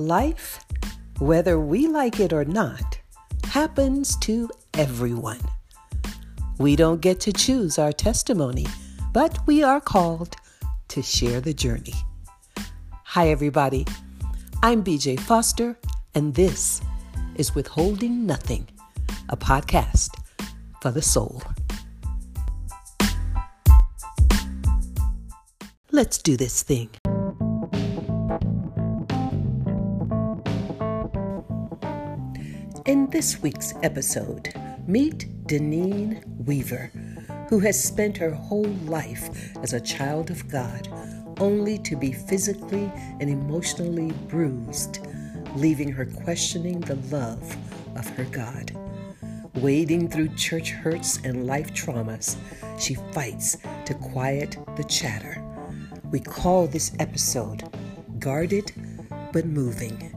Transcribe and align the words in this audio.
Life, 0.00 0.64
whether 1.18 1.60
we 1.60 1.86
like 1.86 2.20
it 2.20 2.32
or 2.32 2.46
not, 2.46 2.98
happens 3.44 4.16
to 4.20 4.48
everyone. 4.72 5.40
We 6.58 6.74
don't 6.74 7.02
get 7.02 7.20
to 7.20 7.34
choose 7.34 7.78
our 7.78 7.92
testimony, 7.92 8.66
but 9.12 9.46
we 9.46 9.62
are 9.62 9.78
called 9.78 10.36
to 10.88 11.02
share 11.02 11.42
the 11.42 11.52
journey. 11.52 11.92
Hi, 13.04 13.28
everybody. 13.28 13.86
I'm 14.62 14.82
BJ 14.82 15.20
Foster, 15.20 15.76
and 16.14 16.34
this 16.34 16.80
is 17.34 17.54
Withholding 17.54 18.24
Nothing, 18.24 18.68
a 19.28 19.36
podcast 19.36 20.18
for 20.80 20.90
the 20.90 21.02
soul. 21.02 21.42
Let's 25.92 26.16
do 26.16 26.38
this 26.38 26.62
thing. 26.62 26.88
This 33.20 33.42
week's 33.42 33.74
episode, 33.82 34.50
meet 34.86 35.28
Deneen 35.44 36.24
Weaver, 36.46 36.90
who 37.50 37.58
has 37.58 37.84
spent 37.84 38.16
her 38.16 38.30
whole 38.30 38.72
life 38.86 39.54
as 39.58 39.74
a 39.74 39.80
child 39.82 40.30
of 40.30 40.48
God, 40.48 40.88
only 41.38 41.76
to 41.80 41.96
be 41.96 42.12
physically 42.12 42.90
and 43.20 43.28
emotionally 43.28 44.10
bruised, 44.28 45.06
leaving 45.54 45.92
her 45.92 46.06
questioning 46.06 46.80
the 46.80 46.94
love 47.14 47.58
of 47.94 48.08
her 48.16 48.24
God. 48.24 48.74
Wading 49.56 50.08
through 50.08 50.34
church 50.34 50.70
hurts 50.70 51.18
and 51.18 51.46
life 51.46 51.74
traumas, 51.74 52.38
she 52.80 52.94
fights 53.12 53.58
to 53.84 53.92
quiet 53.92 54.56
the 54.78 54.84
chatter. 54.84 55.44
We 56.10 56.20
call 56.20 56.66
this 56.66 56.92
episode 56.98 57.68
Guarded 58.18 58.72
but 59.30 59.44
Moving, 59.44 60.10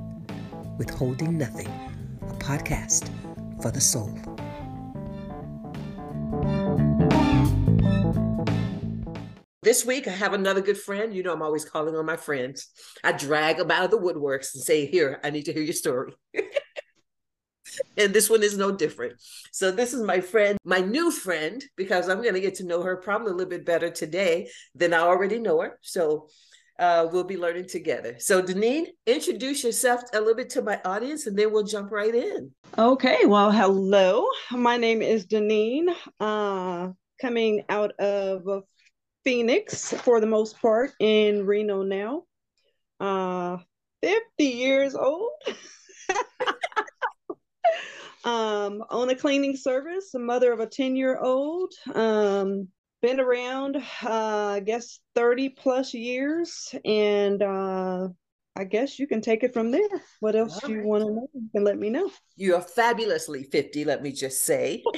Withholding 0.77 1.37
Nothing, 1.37 1.92
podcast 2.43 3.09
for 3.61 3.71
the 3.71 3.79
soul. 3.79 4.13
This 9.61 9.85
week, 9.85 10.09
I 10.09 10.11
have 10.11 10.33
another 10.33 10.59
good 10.59 10.77
friend. 10.77 11.15
You 11.15 11.23
know, 11.23 11.31
I'm 11.31 11.41
always 11.41 11.63
calling 11.63 11.95
on 11.95 12.05
my 12.05 12.17
friends. 12.17 12.67
I 13.01 13.13
drag 13.13 13.57
them 13.57 13.71
out 13.71 13.85
of 13.85 13.91
the 13.91 13.97
woodworks 13.97 14.53
and 14.53 14.63
say, 14.63 14.85
Here, 14.85 15.21
I 15.23 15.29
need 15.29 15.45
to 15.45 15.53
hear 15.53 15.63
your 15.63 15.73
story. 15.73 16.13
and 17.97 18.13
this 18.13 18.29
one 18.29 18.43
is 18.43 18.57
no 18.57 18.73
different. 18.75 19.13
So, 19.53 19.71
this 19.71 19.93
is 19.93 20.01
my 20.01 20.19
friend, 20.19 20.59
my 20.65 20.79
new 20.79 21.11
friend, 21.11 21.63
because 21.77 22.09
I'm 22.09 22.21
going 22.21 22.33
to 22.33 22.41
get 22.41 22.55
to 22.55 22.65
know 22.65 22.83
her 22.83 22.97
probably 22.97 23.31
a 23.31 23.35
little 23.35 23.49
bit 23.49 23.65
better 23.65 23.89
today 23.89 24.49
than 24.75 24.93
I 24.93 24.99
already 24.99 25.39
know 25.39 25.61
her. 25.61 25.79
So, 25.81 26.27
uh, 26.79 27.07
we'll 27.11 27.23
be 27.23 27.37
learning 27.37 27.67
together. 27.67 28.15
So, 28.19 28.41
Deneen, 28.41 28.87
introduce 29.05 29.63
yourself 29.63 30.01
a 30.13 30.19
little 30.19 30.35
bit 30.35 30.49
to 30.51 30.61
my 30.61 30.79
audience 30.85 31.27
and 31.27 31.37
then 31.37 31.51
we'll 31.51 31.63
jump 31.63 31.91
right 31.91 32.13
in. 32.13 32.51
Okay, 32.77 33.25
well, 33.25 33.51
hello. 33.51 34.25
My 34.51 34.77
name 34.77 35.01
is 35.01 35.27
Deneen, 35.27 35.93
uh, 36.19 36.89
coming 37.21 37.63
out 37.69 37.91
of 37.99 38.63
Phoenix 39.23 39.93
for 39.93 40.19
the 40.19 40.27
most 40.27 40.59
part, 40.61 40.91
in 40.99 41.45
Reno 41.45 41.83
now. 41.83 42.23
Uh, 42.99 43.57
50 44.01 44.43
years 44.43 44.95
old. 44.95 45.29
um, 48.25 48.83
own 48.89 49.09
a 49.09 49.15
cleaning 49.15 49.55
service, 49.55 50.13
a 50.13 50.19
mother 50.19 50.51
of 50.51 50.59
a 50.59 50.67
10 50.67 50.95
year 50.95 51.19
old. 51.19 51.73
Um, 51.93 52.67
been 53.03 53.19
around, 53.19 53.75
uh, 53.75 54.55
I 54.55 54.61
guess, 54.61 54.99
30 55.13 55.49
plus 55.49 55.93
years. 55.93 56.73
And 56.85 57.43
uh, 57.43 58.07
I 58.55 58.63
guess 58.63 58.97
you 58.97 59.07
can 59.07 59.19
take 59.21 59.43
it 59.43 59.53
from 59.53 59.71
there. 59.71 59.89
What 60.21 60.37
else 60.37 60.63
All 60.63 60.69
you 60.69 60.77
right. 60.77 60.85
want 60.85 61.03
to 61.03 61.11
know? 61.11 61.27
You 61.33 61.49
can 61.53 61.65
let 61.65 61.77
me 61.77 61.89
know. 61.89 62.09
You 62.37 62.55
are 62.55 62.61
fabulously 62.61 63.43
50, 63.43 63.83
let 63.83 64.01
me 64.01 64.13
just 64.13 64.43
say. 64.45 64.83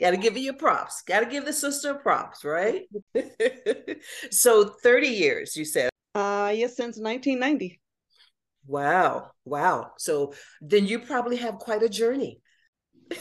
Got 0.00 0.10
to 0.10 0.16
give 0.16 0.36
you 0.36 0.52
props. 0.52 1.02
Got 1.02 1.20
to 1.20 1.26
give 1.26 1.44
the 1.44 1.52
sister 1.52 1.94
props, 1.94 2.44
right? 2.44 2.82
so 4.30 4.64
30 4.82 5.08
years, 5.08 5.56
you 5.56 5.64
said. 5.64 5.90
Uh, 6.14 6.52
yes, 6.54 6.76
since 6.76 6.98
1990. 6.98 7.80
Wow. 8.66 9.32
Wow. 9.44 9.92
So 9.98 10.34
then 10.60 10.86
you 10.86 11.00
probably 11.00 11.36
have 11.36 11.58
quite 11.58 11.82
a 11.82 11.88
journey. 11.88 12.41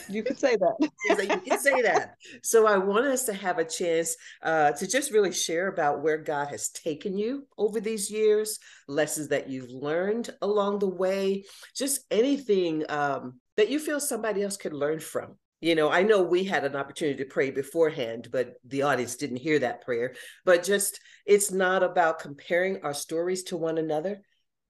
You 0.09 0.23
could 0.23 0.39
say 0.39 0.55
that. 0.55 0.89
you 1.09 1.39
can 1.39 1.59
say 1.59 1.81
that. 1.81 2.15
So 2.43 2.67
I 2.67 2.77
want 2.77 3.05
us 3.05 3.25
to 3.25 3.33
have 3.33 3.57
a 3.59 3.65
chance 3.65 4.15
uh, 4.43 4.71
to 4.73 4.87
just 4.87 5.11
really 5.11 5.31
share 5.31 5.67
about 5.67 6.01
where 6.01 6.17
God 6.17 6.49
has 6.49 6.69
taken 6.69 7.17
you 7.17 7.47
over 7.57 7.79
these 7.79 8.09
years, 8.11 8.59
lessons 8.87 9.29
that 9.29 9.49
you've 9.49 9.71
learned 9.71 10.29
along 10.41 10.79
the 10.79 10.89
way, 10.89 11.43
just 11.75 12.01
anything 12.11 12.83
um, 12.89 13.39
that 13.57 13.69
you 13.69 13.79
feel 13.79 13.99
somebody 13.99 14.43
else 14.43 14.57
could 14.57 14.73
learn 14.73 14.99
from. 14.99 15.37
You 15.61 15.75
know, 15.75 15.91
I 15.91 16.01
know 16.01 16.23
we 16.23 16.43
had 16.43 16.65
an 16.65 16.75
opportunity 16.75 17.23
to 17.23 17.29
pray 17.29 17.51
beforehand, 17.51 18.29
but 18.31 18.55
the 18.65 18.81
audience 18.81 19.15
didn't 19.15 19.37
hear 19.37 19.59
that 19.59 19.85
prayer. 19.85 20.15
But 20.43 20.63
just, 20.63 20.99
it's 21.25 21.51
not 21.51 21.83
about 21.83 22.19
comparing 22.19 22.81
our 22.83 22.95
stories 22.95 23.43
to 23.43 23.57
one 23.57 23.77
another, 23.77 24.21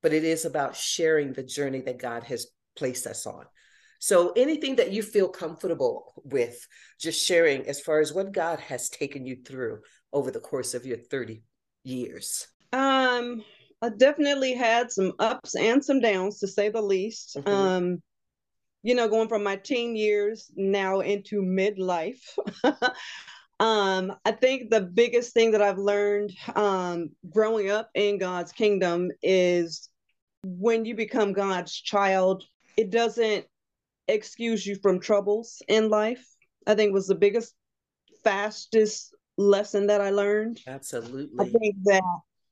but 0.01 0.11
it 0.11 0.25
is 0.25 0.43
about 0.43 0.75
sharing 0.75 1.31
the 1.31 1.43
journey 1.43 1.81
that 1.81 1.97
God 1.97 2.23
has 2.23 2.47
placed 2.75 3.07
us 3.07 3.25
on. 3.25 3.45
So 4.01 4.31
anything 4.35 4.77
that 4.77 4.91
you 4.91 5.03
feel 5.03 5.29
comfortable 5.29 6.11
with 6.25 6.67
just 6.99 7.23
sharing 7.23 7.67
as 7.67 7.79
far 7.79 7.99
as 7.99 8.11
what 8.11 8.31
God 8.31 8.59
has 8.59 8.89
taken 8.89 9.27
you 9.27 9.37
through 9.45 9.81
over 10.11 10.31
the 10.31 10.39
course 10.39 10.73
of 10.73 10.87
your 10.87 10.97
30 10.97 11.43
years. 11.83 12.47
Um 12.73 13.43
I 13.83 13.89
definitely 13.89 14.53
had 14.55 14.91
some 14.91 15.13
ups 15.19 15.55
and 15.55 15.85
some 15.85 15.99
downs 15.99 16.39
to 16.39 16.47
say 16.47 16.69
the 16.69 16.81
least. 16.81 17.35
Mm-hmm. 17.35 17.47
Um 17.47 18.01
you 18.81 18.95
know, 18.95 19.07
going 19.07 19.29
from 19.29 19.43
my 19.43 19.55
teen 19.55 19.95
years 19.95 20.51
now 20.55 21.01
into 21.01 21.43
midlife. 21.43 22.23
um, 23.59 24.13
I 24.25 24.31
think 24.31 24.71
the 24.71 24.81
biggest 24.81 25.35
thing 25.35 25.51
that 25.51 25.61
I've 25.61 25.77
learned 25.77 26.33
um, 26.55 27.11
growing 27.29 27.69
up 27.69 27.91
in 27.93 28.17
God's 28.17 28.51
kingdom 28.51 29.11
is 29.21 29.87
when 30.43 30.85
you 30.85 30.95
become 30.95 31.33
God's 31.33 31.79
child, 31.79 32.43
it 32.75 32.89
doesn't 32.89 33.45
excuse 34.13 34.65
you 34.65 34.75
from 34.81 34.99
troubles 34.99 35.61
in 35.67 35.89
life. 35.89 36.25
I 36.67 36.75
think 36.75 36.93
was 36.93 37.07
the 37.07 37.15
biggest, 37.15 37.53
fastest 38.23 39.15
lesson 39.37 39.87
that 39.87 40.01
I 40.01 40.11
learned. 40.11 40.59
Absolutely. 40.67 41.45
I 41.45 41.49
think 41.49 41.75
that 41.85 42.03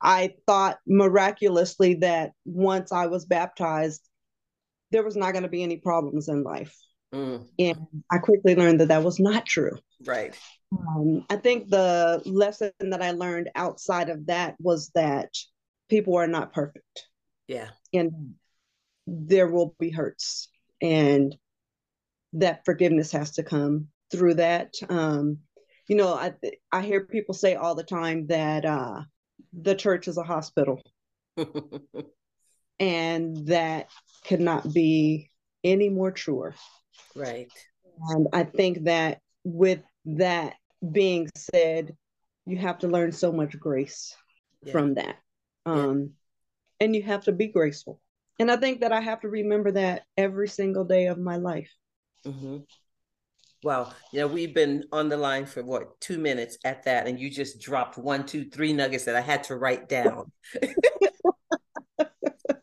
I 0.01 0.33
thought 0.47 0.79
miraculously 0.87 1.95
that 1.95 2.31
once 2.45 2.91
I 2.91 3.07
was 3.07 3.25
baptized, 3.25 4.07
there 4.91 5.03
was 5.03 5.15
not 5.15 5.33
going 5.33 5.43
to 5.43 5.49
be 5.49 5.63
any 5.63 5.77
problems 5.77 6.29
in 6.29 6.43
life. 6.43 6.75
Mm. 7.13 7.47
And 7.59 7.87
I 8.11 8.17
quickly 8.17 8.55
learned 8.55 8.79
that 8.79 8.87
that 8.89 9.03
was 9.03 9.19
not 9.19 9.45
true. 9.45 9.77
Right. 10.05 10.35
Um, 10.71 11.25
I 11.29 11.35
think 11.35 11.69
the 11.69 12.21
lesson 12.25 12.71
that 12.79 13.01
I 13.01 13.11
learned 13.11 13.49
outside 13.55 14.09
of 14.09 14.27
that 14.27 14.55
was 14.59 14.91
that 14.95 15.29
people 15.89 16.15
are 16.15 16.27
not 16.27 16.53
perfect. 16.53 17.07
Yeah. 17.47 17.69
And 17.93 18.35
there 19.07 19.47
will 19.47 19.75
be 19.79 19.89
hurts. 19.89 20.49
And 20.81 21.35
that 22.33 22.65
forgiveness 22.65 23.11
has 23.11 23.31
to 23.31 23.43
come 23.43 23.87
through 24.11 24.35
that. 24.35 24.73
Um, 24.89 25.39
you 25.87 25.95
know, 25.95 26.13
I 26.13 26.33
I 26.71 26.81
hear 26.81 27.05
people 27.05 27.33
say 27.33 27.55
all 27.55 27.75
the 27.75 27.83
time 27.83 28.27
that 28.27 28.65
uh, 28.65 29.01
the 29.53 29.75
church 29.75 30.07
is 30.07 30.17
a 30.17 30.23
hospital, 30.23 30.81
and 32.79 33.47
that 33.47 33.89
could 34.25 34.39
not 34.39 34.71
be 34.71 35.31
any 35.63 35.89
more 35.89 36.11
truer. 36.11 36.55
Right. 37.15 37.51
And 38.09 38.27
I 38.31 38.43
think 38.43 38.85
that 38.85 39.19
with 39.43 39.81
that 40.05 40.55
being 40.91 41.29
said, 41.35 41.95
you 42.45 42.57
have 42.57 42.79
to 42.79 42.87
learn 42.87 43.11
so 43.11 43.31
much 43.31 43.59
grace 43.59 44.15
yeah. 44.63 44.71
from 44.71 44.93
that. 44.95 45.17
Um, 45.65 45.99
yeah. 46.79 46.85
And 46.85 46.95
you 46.95 47.03
have 47.03 47.25
to 47.25 47.31
be 47.31 47.47
graceful. 47.47 47.99
And 48.39 48.49
I 48.49 48.55
think 48.55 48.81
that 48.81 48.93
I 48.93 49.01
have 49.01 49.21
to 49.21 49.29
remember 49.29 49.71
that 49.73 50.03
every 50.15 50.47
single 50.47 50.85
day 50.85 51.07
of 51.07 51.17
my 51.17 51.35
life. 51.35 51.71
Mm-hmm. 52.25 52.57
Wow. 53.63 53.91
You 54.13 54.21
know, 54.21 54.27
we've 54.27 54.53
been 54.53 54.85
on 54.91 55.09
the 55.09 55.17
line 55.17 55.45
for 55.45 55.63
what, 55.63 55.99
two 55.99 56.17
minutes 56.17 56.57
at 56.63 56.83
that, 56.83 57.07
and 57.07 57.19
you 57.19 57.29
just 57.29 57.59
dropped 57.59 57.97
one, 57.97 58.25
two, 58.25 58.45
three 58.45 58.71
nuggets 58.71 59.05
that 59.05 59.15
I 59.15 59.21
had 59.21 59.43
to 59.45 59.55
write 59.55 59.89
down. 59.89 60.31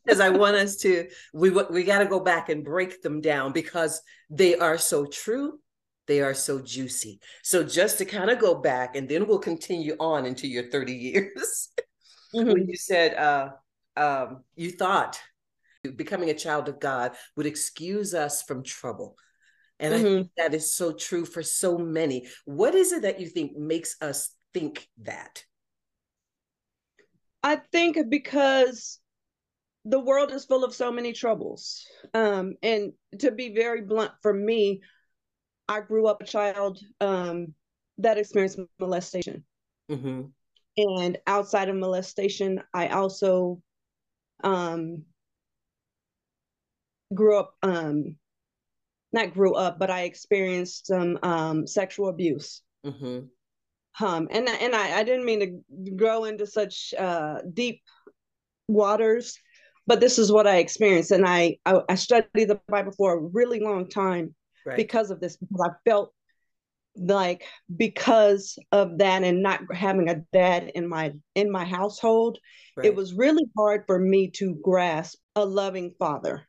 Because 0.05 0.21
I 0.21 0.29
want 0.29 0.55
us 0.55 0.77
to, 0.79 1.09
we 1.35 1.51
we 1.51 1.83
got 1.83 1.99
to 1.99 2.07
go 2.07 2.21
back 2.21 2.49
and 2.49 2.65
break 2.65 3.03
them 3.03 3.21
down 3.21 3.53
because 3.53 4.01
they 4.31 4.55
are 4.55 4.79
so 4.79 5.05
true, 5.05 5.59
they 6.07 6.21
are 6.21 6.33
so 6.33 6.61
juicy. 6.61 7.19
So 7.43 7.65
just 7.65 7.99
to 7.99 8.05
kind 8.05 8.31
of 8.31 8.39
go 8.39 8.55
back, 8.55 8.95
and 8.95 9.09
then 9.09 9.27
we'll 9.27 9.41
continue 9.41 9.97
on 9.99 10.25
into 10.25 10.47
your 10.47 10.71
thirty 10.71 10.95
years. 10.95 11.71
Mm-hmm. 12.35 12.53
when 12.53 12.69
you 12.69 12.77
said 12.77 13.15
uh, 13.15 13.51
um, 13.97 14.43
you 14.57 14.73
thought 14.73 15.19
becoming 15.95 16.29
a 16.29 16.35
child 16.35 16.69
of 16.69 16.81
God 16.81 17.13
would 17.37 17.47
excuse 17.47 18.15
us 18.15 18.43
from 18.43 18.65
trouble 18.65 19.17
and 19.79 19.95
mm-hmm. 19.95 20.05
I 20.05 20.09
think 20.09 20.31
that 20.37 20.55
is 20.55 20.75
so 20.75 20.93
true 20.93 21.25
for 21.25 21.43
so 21.43 21.79
many. 21.79 22.27
What 22.45 22.75
is 22.75 22.93
it 22.93 23.03
that 23.03 23.21
you 23.21 23.27
think 23.27 23.57
makes 23.57 23.97
us 24.01 24.31
think 24.55 24.89
that? 25.03 25.45
I 27.43 27.57
think 27.73 27.99
because 28.09 29.01
the 29.85 30.01
world 30.01 30.33
is 30.33 30.45
full 30.45 30.65
of 30.65 30.75
so 30.75 30.91
many 30.91 31.13
troubles. 31.13 31.87
Um, 32.13 32.55
and 32.63 32.93
to 33.21 33.31
be 33.31 33.55
very 33.55 33.83
blunt, 33.83 34.11
for 34.21 34.35
me, 34.35 34.83
I 35.69 35.81
grew 35.81 36.09
up 36.09 36.21
a 36.21 36.27
child 36.27 36.81
um, 37.01 37.55
that 37.99 38.19
experienced 38.19 38.59
molestation. 38.81 39.45
Mm-hmm. 39.91 40.23
And 40.77 41.19
outside 41.27 41.69
of 41.69 41.77
molestation, 41.77 42.63
I 42.75 42.89
also 42.89 43.63
um, 44.43 45.05
grew 47.15 47.39
up, 47.39 47.55
um, 47.63 48.17
not 49.13 49.35
grew 49.35 49.55
up, 49.55 49.79
but 49.79 49.91
I 49.91 50.03
experienced 50.03 50.87
some 50.87 51.19
um, 51.23 51.67
sexual 51.67 52.09
abuse. 52.09 52.63
Mm-hmm. 52.85 53.27
Um, 54.05 54.29
and 54.31 54.49
and 54.49 54.75
I, 54.75 54.99
I 54.99 55.05
didn't 55.05 55.25
mean 55.25 55.41
to 55.41 55.91
grow 55.93 56.25
into 56.25 56.47
such 56.47 56.93
uh, 56.99 57.39
deep 57.53 57.81
waters, 58.69 59.39
but 59.87 60.01
this 60.01 60.19
is 60.19 60.31
what 60.31 60.47
I 60.47 60.57
experienced, 60.57 61.13
and 61.13 61.25
I, 61.27 61.59
I, 61.65 61.81
I 61.89 61.95
studied 61.95 62.49
the 62.49 62.61
Bible 62.69 62.93
for 62.93 63.15
a 63.15 63.23
really 63.33 63.61
long 63.61 63.89
time 63.89 64.35
right. 64.67 64.77
because 64.77 65.11
of 65.11 65.21
this 65.21 65.37
because 65.37 65.71
I 65.71 65.89
felt 65.89 66.13
like 66.99 67.45
because 67.77 68.59
of 68.73 68.99
that 68.99 69.23
and 69.23 69.43
not 69.43 69.61
having 69.73 70.09
a 70.09 70.23
dad 70.33 70.73
in 70.75 70.89
my 70.89 71.13
in 71.35 71.51
my 71.51 71.65
household 71.65 72.39
right. 72.77 72.87
it 72.87 72.95
was 72.95 73.13
really 73.13 73.45
hard 73.57 73.85
for 73.87 73.99
me 73.99 74.31
to 74.31 74.59
grasp 74.63 75.19
a 75.35 75.45
loving 75.45 75.93
father 75.99 76.47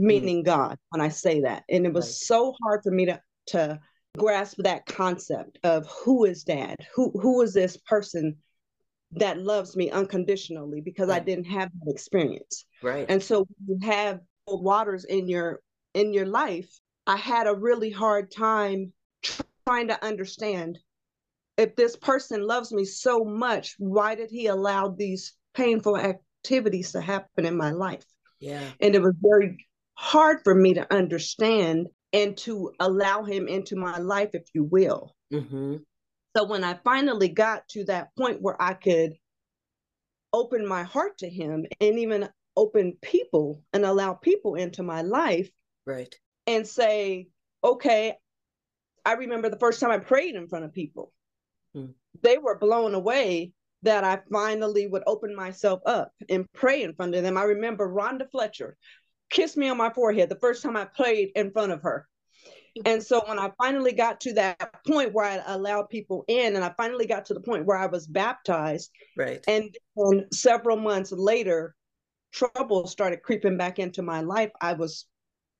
meaning 0.00 0.42
mm. 0.42 0.46
god 0.46 0.78
when 0.90 1.00
i 1.00 1.08
say 1.08 1.40
that 1.40 1.62
and 1.68 1.86
it 1.86 1.92
was 1.92 2.06
right. 2.06 2.14
so 2.14 2.54
hard 2.62 2.80
for 2.82 2.90
me 2.90 3.04
to 3.06 3.20
to 3.46 3.78
grasp 4.16 4.56
that 4.58 4.86
concept 4.86 5.58
of 5.62 5.86
who 5.86 6.24
is 6.24 6.42
dad 6.42 6.76
who 6.94 7.10
who 7.20 7.42
is 7.42 7.52
this 7.52 7.76
person 7.76 8.36
that 9.12 9.38
loves 9.38 9.76
me 9.76 9.90
unconditionally 9.90 10.80
because 10.80 11.08
right. 11.08 11.20
i 11.20 11.24
didn't 11.24 11.44
have 11.44 11.70
that 11.84 11.92
experience 11.92 12.64
right 12.82 13.06
and 13.08 13.22
so 13.22 13.46
you 13.66 13.78
have 13.82 14.20
waters 14.46 15.04
in 15.04 15.28
your 15.28 15.60
in 15.94 16.12
your 16.12 16.26
life 16.26 16.68
i 17.06 17.16
had 17.16 17.46
a 17.46 17.54
really 17.54 17.90
hard 17.90 18.30
time 18.30 18.92
trying 19.66 19.88
to 19.88 20.04
understand 20.04 20.78
if 21.56 21.76
this 21.76 21.94
person 21.94 22.46
loves 22.46 22.72
me 22.72 22.84
so 22.84 23.22
much 23.22 23.74
why 23.78 24.14
did 24.14 24.30
he 24.30 24.46
allow 24.46 24.88
these 24.88 25.34
painful 25.54 25.96
activities 25.96 26.92
to 26.92 27.00
happen 27.00 27.44
in 27.44 27.56
my 27.56 27.70
life 27.70 28.04
yeah 28.40 28.64
and 28.80 28.94
it 28.94 29.02
was 29.02 29.14
very 29.20 29.56
hard 30.00 30.38
for 30.44 30.54
me 30.54 30.72
to 30.72 30.92
understand 30.92 31.86
and 32.14 32.34
to 32.34 32.72
allow 32.80 33.22
him 33.22 33.48
into 33.48 33.76
my 33.76 33.98
life, 33.98 34.30
if 34.32 34.44
you 34.54 34.64
will. 34.64 35.14
Mm-hmm. 35.30 35.76
So 36.34 36.44
when 36.46 36.64
I 36.64 36.78
finally 36.82 37.28
got 37.28 37.68
to 37.72 37.84
that 37.84 38.08
point 38.16 38.40
where 38.40 38.60
I 38.60 38.72
could 38.72 39.12
open 40.32 40.66
my 40.66 40.84
heart 40.84 41.18
to 41.18 41.28
him 41.28 41.66
and 41.82 41.98
even 41.98 42.30
open 42.56 42.96
people 43.02 43.62
and 43.74 43.84
allow 43.84 44.14
people 44.14 44.54
into 44.54 44.82
my 44.82 45.02
life, 45.02 45.50
right, 45.86 46.14
and 46.46 46.66
say, 46.66 47.28
okay, 47.62 48.14
I 49.04 49.12
remember 49.12 49.50
the 49.50 49.58
first 49.58 49.80
time 49.80 49.90
I 49.90 49.98
prayed 49.98 50.34
in 50.34 50.48
front 50.48 50.64
of 50.64 50.72
people. 50.72 51.12
Hmm. 51.74 51.92
They 52.22 52.38
were 52.38 52.58
blown 52.58 52.94
away 52.94 53.52
that 53.82 54.02
I 54.02 54.20
finally 54.32 54.86
would 54.86 55.02
open 55.06 55.36
myself 55.36 55.80
up 55.84 56.12
and 56.30 56.50
pray 56.54 56.84
in 56.84 56.94
front 56.94 57.14
of 57.14 57.22
them. 57.22 57.36
I 57.36 57.42
remember 57.42 57.86
Rhonda 57.86 58.30
Fletcher 58.30 58.78
kissed 59.30 59.56
me 59.56 59.68
on 59.68 59.76
my 59.76 59.90
forehead 59.90 60.28
the 60.28 60.36
first 60.36 60.62
time 60.62 60.76
I 60.76 60.84
played 60.84 61.30
in 61.34 61.50
front 61.50 61.72
of 61.72 61.82
her. 61.82 62.06
And 62.84 63.02
so 63.02 63.22
when 63.26 63.38
I 63.38 63.50
finally 63.58 63.92
got 63.92 64.20
to 64.20 64.32
that 64.34 64.84
point 64.86 65.12
where 65.12 65.24
I 65.24 65.42
allowed 65.46 65.88
people 65.88 66.24
in, 66.28 66.54
and 66.54 66.64
I 66.64 66.72
finally 66.76 67.06
got 67.06 67.24
to 67.26 67.34
the 67.34 67.40
point 67.40 67.66
where 67.66 67.76
I 67.76 67.86
was 67.86 68.06
baptized, 68.06 68.90
right? 69.16 69.42
And, 69.48 69.74
and 69.96 70.24
several 70.32 70.76
months 70.76 71.10
later, 71.10 71.74
trouble 72.32 72.86
started 72.86 73.22
creeping 73.22 73.56
back 73.56 73.78
into 73.78 74.02
my 74.02 74.20
life. 74.20 74.52
I 74.60 74.74
was 74.74 75.06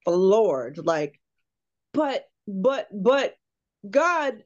floored, 0.05 0.79
like, 0.79 1.21
but, 1.93 2.27
but, 2.47 2.89
but, 2.93 3.35
God, 3.91 4.43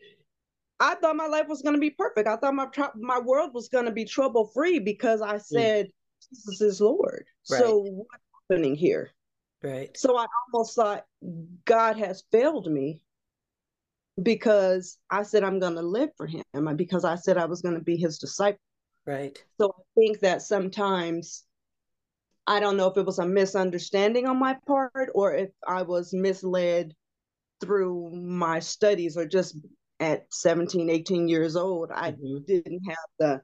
I 0.80 0.94
thought 0.96 1.16
my 1.16 1.26
life 1.26 1.48
was 1.48 1.62
going 1.62 1.74
to 1.74 1.80
be 1.80 1.90
perfect. 1.90 2.28
I 2.28 2.36
thought 2.36 2.54
my 2.54 2.68
my 2.96 3.18
world 3.18 3.52
was 3.54 3.68
going 3.68 3.84
to 3.86 3.92
be 3.92 4.04
trouble 4.04 4.50
free 4.54 4.78
because 4.78 5.20
I 5.20 5.36
mm. 5.36 5.42
said 5.42 5.86
mm. 5.86 5.90
Jesus 6.30 6.60
is 6.60 6.80
Lord. 6.80 7.24
Right. 7.50 7.60
So 7.60 7.80
what's 7.80 8.23
happening 8.48 8.74
here? 8.74 9.10
Right. 9.62 9.96
So 9.96 10.18
I 10.18 10.26
almost 10.52 10.74
thought 10.74 11.06
God 11.64 11.96
has 11.98 12.24
failed 12.30 12.70
me 12.70 13.02
because 14.22 14.98
I 15.10 15.22
said 15.22 15.42
I'm 15.42 15.58
going 15.58 15.74
to 15.74 15.82
live 15.82 16.10
for 16.16 16.26
him 16.26 16.44
because 16.76 17.04
I 17.04 17.16
said 17.16 17.38
I 17.38 17.46
was 17.46 17.62
going 17.62 17.74
to 17.74 17.80
be 17.80 17.96
his 17.96 18.18
disciple. 18.18 18.60
Right. 19.06 19.42
So 19.58 19.74
I 19.76 19.82
think 19.98 20.20
that 20.20 20.42
sometimes 20.42 21.44
I 22.46 22.60
don't 22.60 22.76
know 22.76 22.88
if 22.88 22.96
it 22.96 23.06
was 23.06 23.18
a 23.18 23.26
misunderstanding 23.26 24.26
on 24.26 24.38
my 24.38 24.56
part 24.66 25.10
or 25.14 25.34
if 25.34 25.50
I 25.66 25.82
was 25.82 26.12
misled 26.12 26.94
through 27.60 28.10
my 28.14 28.60
studies 28.60 29.16
or 29.16 29.26
just 29.26 29.56
at 30.00 30.26
17, 30.30 30.90
18 30.90 31.28
years 31.28 31.56
old, 31.56 31.90
I 31.90 32.12
mm-hmm. 32.12 32.44
didn't 32.46 32.82
have 32.86 32.96
the 33.18 33.42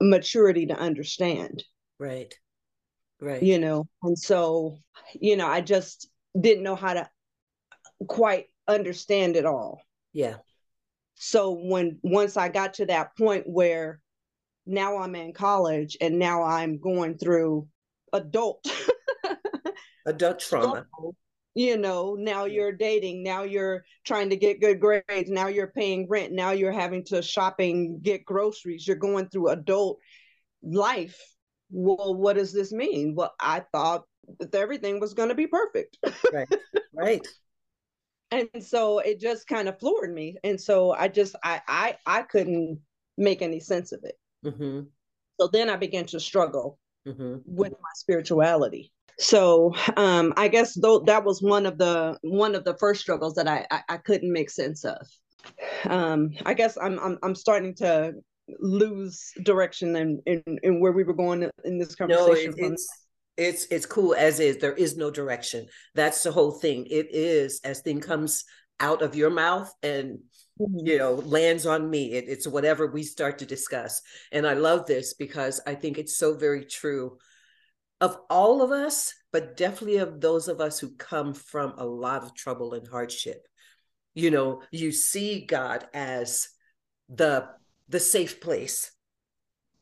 maturity 0.00 0.66
to 0.66 0.78
understand. 0.78 1.64
Right. 1.98 2.32
Right. 3.20 3.42
You 3.42 3.58
know, 3.58 3.88
and 4.02 4.18
so, 4.18 4.78
you 5.14 5.36
know, 5.36 5.46
I 5.46 5.60
just 5.60 6.08
didn't 6.38 6.62
know 6.62 6.76
how 6.76 6.94
to 6.94 7.08
quite 8.06 8.46
understand 8.68 9.36
it 9.36 9.46
all. 9.46 9.80
Yeah. 10.12 10.36
So 11.14 11.52
when 11.52 11.98
once 12.02 12.36
I 12.36 12.48
got 12.48 12.74
to 12.74 12.86
that 12.86 13.16
point 13.16 13.44
where 13.46 14.00
now 14.66 14.98
I'm 14.98 15.14
in 15.14 15.32
college 15.32 15.96
and 16.00 16.18
now 16.18 16.42
I'm 16.42 16.78
going 16.78 17.16
through 17.16 17.68
adult 18.12 18.66
adult 20.06 20.40
trauma. 20.40 20.86
you 21.54 21.78
know, 21.78 22.16
now 22.18 22.44
you're 22.44 22.72
dating, 22.72 23.22
now 23.22 23.44
you're 23.44 23.84
trying 24.04 24.28
to 24.28 24.36
get 24.36 24.60
good 24.60 24.78
grades, 24.78 25.30
now 25.30 25.46
you're 25.46 25.68
paying 25.68 26.06
rent, 26.08 26.32
now 26.32 26.50
you're 26.50 26.72
having 26.72 27.04
to 27.04 27.22
shopping, 27.22 27.98
get 28.02 28.26
groceries, 28.26 28.86
you're 28.86 28.96
going 28.96 29.28
through 29.28 29.48
adult 29.48 29.98
life 30.62 31.18
well, 31.70 32.14
what 32.14 32.36
does 32.36 32.52
this 32.52 32.72
mean? 32.72 33.14
Well, 33.14 33.34
I 33.40 33.60
thought 33.72 34.04
that 34.38 34.54
everything 34.54 35.00
was 35.00 35.14
going 35.14 35.28
to 35.28 35.34
be 35.34 35.46
perfect. 35.46 35.98
right. 36.32 36.48
Right. 36.98 37.28
and 38.30 38.48
so 38.58 39.00
it 39.00 39.20
just 39.20 39.46
kind 39.46 39.68
of 39.68 39.78
floored 39.78 40.14
me. 40.14 40.38
And 40.44 40.58
so 40.58 40.92
I 40.92 41.08
just, 41.08 41.36
I, 41.44 41.60
I, 41.68 41.96
I 42.06 42.22
couldn't 42.22 42.80
make 43.18 43.42
any 43.42 43.60
sense 43.60 43.92
of 43.92 44.00
it. 44.02 44.18
Mm-hmm. 44.46 44.84
So 45.38 45.48
then 45.48 45.68
I 45.68 45.76
began 45.76 46.06
to 46.06 46.18
struggle 46.18 46.78
mm-hmm. 47.06 47.36
with 47.44 47.72
my 47.72 47.90
spirituality. 47.96 48.92
So 49.18 49.74
um, 49.96 50.34
I 50.36 50.48
guess 50.48 50.74
though 50.74 51.00
that 51.00 51.24
was 51.24 51.42
one 51.42 51.66
of 51.66 51.78
the 51.78 52.18
one 52.22 52.54
of 52.54 52.64
the 52.64 52.76
first 52.76 53.00
struggles 53.00 53.34
that 53.34 53.48
I 53.48 53.66
I, 53.70 53.82
I 53.88 53.96
couldn't 53.98 54.32
make 54.32 54.50
sense 54.50 54.84
of. 54.84 55.06
Um, 55.84 56.30
I 56.44 56.54
guess 56.54 56.76
I'm, 56.76 56.98
I'm 56.98 57.18
I'm 57.22 57.34
starting 57.34 57.74
to 57.76 58.14
lose 58.60 59.32
direction 59.42 59.96
and 59.96 60.20
and, 60.26 60.58
and 60.62 60.80
where 60.80 60.92
we 60.92 61.04
were 61.04 61.14
going 61.14 61.50
in 61.64 61.78
this 61.78 61.94
conversation. 61.94 62.54
No, 62.56 62.66
it, 62.66 62.72
it's 62.72 62.88
it's 63.36 63.66
it's 63.70 63.86
cool 63.86 64.14
as 64.14 64.40
is. 64.40 64.58
There 64.58 64.72
is 64.72 64.96
no 64.96 65.10
direction. 65.10 65.66
That's 65.94 66.22
the 66.22 66.32
whole 66.32 66.52
thing. 66.52 66.86
It 66.86 67.08
is 67.10 67.60
as 67.64 67.80
thing 67.80 68.00
comes 68.00 68.44
out 68.80 69.02
of 69.02 69.14
your 69.14 69.30
mouth 69.30 69.72
and 69.82 70.18
mm-hmm. 70.60 70.86
you 70.86 70.98
know 70.98 71.14
lands 71.14 71.66
on 71.66 71.88
me. 71.88 72.12
It, 72.12 72.24
it's 72.28 72.46
whatever 72.46 72.86
we 72.86 73.02
start 73.02 73.38
to 73.38 73.46
discuss. 73.46 74.00
And 74.32 74.46
I 74.46 74.54
love 74.54 74.86
this 74.86 75.14
because 75.14 75.60
I 75.66 75.74
think 75.74 75.98
it's 75.98 76.16
so 76.16 76.34
very 76.34 76.64
true 76.64 77.18
of 78.00 78.18
all 78.28 78.62
of 78.62 78.70
us, 78.70 79.14
but 79.32 79.56
definitely 79.56 79.98
of 79.98 80.20
those 80.20 80.48
of 80.48 80.60
us 80.60 80.78
who 80.78 80.94
come 80.96 81.34
from 81.34 81.74
a 81.78 81.84
lot 81.84 82.22
of 82.22 82.34
trouble 82.34 82.74
and 82.74 82.86
hardship. 82.86 83.46
You 84.14 84.30
know, 84.30 84.62
you 84.70 84.92
see 84.92 85.44
God 85.44 85.86
as 85.92 86.48
the 87.08 87.48
the 87.88 88.00
safe 88.00 88.40
place. 88.40 88.90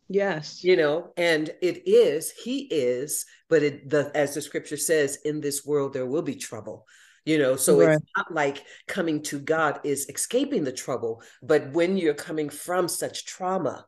Yes. 0.08 0.62
You 0.62 0.76
know 0.76 1.12
and 1.16 1.50
it 1.62 1.88
is 1.88 2.30
he 2.30 2.60
is 2.70 3.24
but 3.48 3.62
it 3.62 3.88
the 3.88 4.10
as 4.14 4.34
the 4.34 4.42
scripture 4.42 4.76
says 4.76 5.18
in 5.24 5.40
this 5.40 5.64
world 5.64 5.92
there 5.92 6.06
will 6.06 6.22
be 6.22 6.34
trouble. 6.34 6.86
You 7.24 7.38
know 7.38 7.56
so 7.56 7.80
right. 7.80 7.96
it's 7.96 8.10
not 8.16 8.32
like 8.34 8.64
coming 8.86 9.22
to 9.22 9.38
god 9.38 9.80
is 9.82 10.06
escaping 10.10 10.64
the 10.64 10.72
trouble 10.72 11.22
but 11.42 11.72
when 11.72 11.96
you're 11.96 12.12
coming 12.12 12.50
from 12.50 12.86
such 12.86 13.24
trauma 13.24 13.86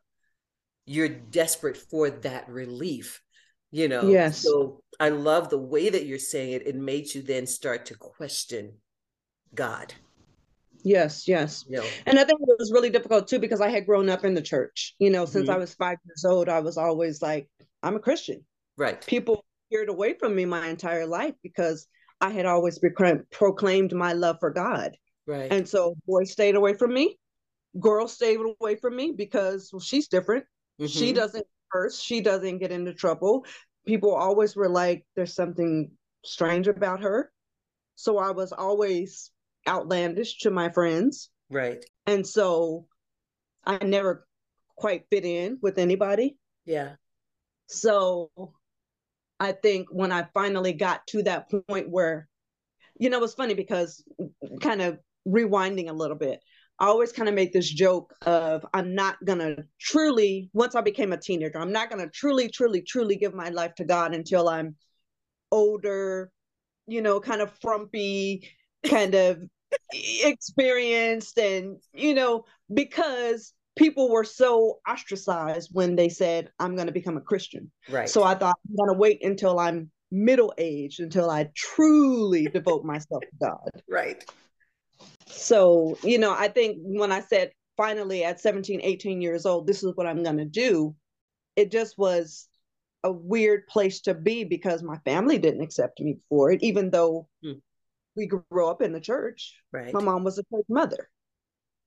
you're 0.86 1.08
desperate 1.08 1.76
for 1.76 2.08
that 2.08 2.48
relief 2.48 3.20
you 3.72 3.88
know? 3.88 4.08
Yes. 4.08 4.38
So 4.38 4.80
i 4.98 5.10
love 5.10 5.50
the 5.50 5.58
way 5.58 5.90
that 5.90 6.06
you're 6.06 6.18
saying 6.18 6.52
it. 6.52 6.66
It 6.66 6.76
made 6.76 7.14
you 7.14 7.20
then 7.20 7.46
start 7.46 7.84
to 7.86 7.94
question 7.94 8.78
god 9.54 9.92
Yes, 10.86 11.26
yes. 11.26 11.64
And 12.06 12.16
I 12.16 12.22
think 12.22 12.40
it 12.40 12.56
was 12.60 12.70
really 12.72 12.90
difficult 12.90 13.26
too 13.26 13.40
because 13.40 13.60
I 13.60 13.68
had 13.68 13.86
grown 13.86 14.08
up 14.08 14.24
in 14.24 14.34
the 14.34 14.40
church. 14.40 14.94
You 15.00 15.10
know, 15.10 15.24
since 15.24 15.48
mm-hmm. 15.48 15.56
I 15.56 15.58
was 15.58 15.74
five 15.74 15.98
years 16.06 16.24
old, 16.24 16.48
I 16.48 16.60
was 16.60 16.78
always 16.78 17.20
like, 17.20 17.48
I'm 17.82 17.96
a 17.96 17.98
Christian. 17.98 18.44
Right. 18.78 19.04
People 19.04 19.44
steered 19.66 19.88
away 19.88 20.14
from 20.14 20.36
me 20.36 20.44
my 20.44 20.68
entire 20.68 21.04
life 21.04 21.34
because 21.42 21.88
I 22.20 22.30
had 22.30 22.46
always 22.46 22.78
proclaimed 23.32 23.92
my 23.94 24.12
love 24.12 24.36
for 24.38 24.50
God. 24.50 24.96
Right. 25.26 25.50
And 25.52 25.68
so 25.68 25.96
boys 26.06 26.30
stayed 26.30 26.54
away 26.54 26.74
from 26.74 26.94
me. 26.94 27.18
Girls 27.80 28.12
stayed 28.12 28.38
away 28.38 28.76
from 28.76 28.94
me 28.94 29.12
because 29.16 29.70
well, 29.72 29.80
she's 29.80 30.06
different. 30.06 30.44
Mm-hmm. 30.80 30.86
She 30.86 31.12
doesn't 31.12 31.46
first. 31.72 32.04
She 32.04 32.20
doesn't 32.20 32.58
get 32.58 32.70
into 32.70 32.94
trouble. 32.94 33.44
People 33.88 34.14
always 34.14 34.54
were 34.54 34.68
like, 34.68 35.04
there's 35.16 35.34
something 35.34 35.90
strange 36.24 36.68
about 36.68 37.00
her. 37.00 37.32
So 37.96 38.18
I 38.18 38.30
was 38.30 38.52
always 38.52 39.32
outlandish 39.68 40.38
to 40.38 40.50
my 40.50 40.70
friends. 40.70 41.30
Right. 41.50 41.84
And 42.06 42.26
so 42.26 42.86
I 43.64 43.78
never 43.84 44.26
quite 44.76 45.04
fit 45.10 45.24
in 45.24 45.58
with 45.62 45.78
anybody. 45.78 46.36
Yeah. 46.64 46.94
So 47.66 48.30
I 49.40 49.52
think 49.52 49.88
when 49.90 50.12
I 50.12 50.28
finally 50.34 50.72
got 50.72 51.06
to 51.08 51.22
that 51.24 51.50
point 51.68 51.90
where, 51.90 52.28
you 52.98 53.10
know, 53.10 53.18
it 53.18 53.22
was 53.22 53.34
funny 53.34 53.54
because 53.54 54.04
kind 54.60 54.80
of 54.82 54.98
rewinding 55.26 55.88
a 55.88 55.94
little 55.94 56.16
bit, 56.16 56.40
I 56.78 56.86
always 56.86 57.12
kind 57.12 57.28
of 57.28 57.34
make 57.34 57.52
this 57.52 57.68
joke 57.68 58.14
of 58.26 58.64
I'm 58.74 58.94
not 58.94 59.16
gonna 59.24 59.56
truly, 59.80 60.50
once 60.52 60.74
I 60.74 60.82
became 60.82 61.12
a 61.12 61.16
teenager, 61.16 61.58
I'm 61.58 61.72
not 61.72 61.90
gonna 61.90 62.08
truly, 62.08 62.48
truly, 62.48 62.82
truly 62.82 63.16
give 63.16 63.34
my 63.34 63.48
life 63.48 63.74
to 63.76 63.84
God 63.84 64.14
until 64.14 64.48
I'm 64.48 64.76
older, 65.50 66.30
you 66.86 67.00
know, 67.02 67.18
kind 67.18 67.40
of 67.40 67.50
frumpy, 67.60 68.48
kind 68.84 69.14
of 69.14 69.40
experienced, 69.92 71.38
and 71.38 71.78
you 71.92 72.14
know, 72.14 72.44
because 72.72 73.52
people 73.76 74.10
were 74.10 74.24
so 74.24 74.78
ostracized 74.88 75.70
when 75.72 75.96
they 75.96 76.08
said, 76.08 76.50
I'm 76.58 76.76
gonna 76.76 76.92
become 76.92 77.16
a 77.16 77.20
Christian. 77.20 77.70
Right. 77.88 78.08
So 78.08 78.22
I 78.22 78.34
thought 78.34 78.56
I'm 78.68 78.76
gonna 78.76 78.98
wait 78.98 79.24
until 79.24 79.58
I'm 79.58 79.90
middle 80.10 80.54
aged 80.56 81.00
until 81.00 81.30
I 81.30 81.50
truly 81.54 82.46
devote 82.52 82.84
myself 82.84 83.22
to 83.22 83.46
God. 83.46 83.82
Right 83.88 84.24
so 85.26 85.98
you 86.02 86.18
know 86.18 86.32
i 86.32 86.48
think 86.48 86.78
when 86.80 87.12
i 87.12 87.20
said 87.20 87.50
finally 87.76 88.24
at 88.24 88.40
17 88.40 88.80
18 88.82 89.20
years 89.20 89.44
old 89.44 89.66
this 89.66 89.82
is 89.82 89.92
what 89.94 90.06
i'm 90.06 90.22
going 90.22 90.38
to 90.38 90.44
do 90.44 90.94
it 91.56 91.70
just 91.70 91.98
was 91.98 92.48
a 93.04 93.12
weird 93.12 93.66
place 93.66 94.00
to 94.00 94.14
be 94.14 94.44
because 94.44 94.82
my 94.82 94.96
family 94.98 95.38
didn't 95.38 95.62
accept 95.62 96.00
me 96.00 96.16
for 96.28 96.50
it 96.50 96.62
even 96.62 96.90
though 96.90 97.28
hmm. 97.42 97.52
We 98.16 98.26
grew 98.26 98.66
up 98.66 98.82
in 98.82 98.92
the 98.92 99.00
church 99.00 99.54
right 99.72 99.92
my 99.92 100.02
mom 100.02 100.24
was 100.24 100.38
a 100.38 100.42
church 100.54 100.64
mother 100.68 101.08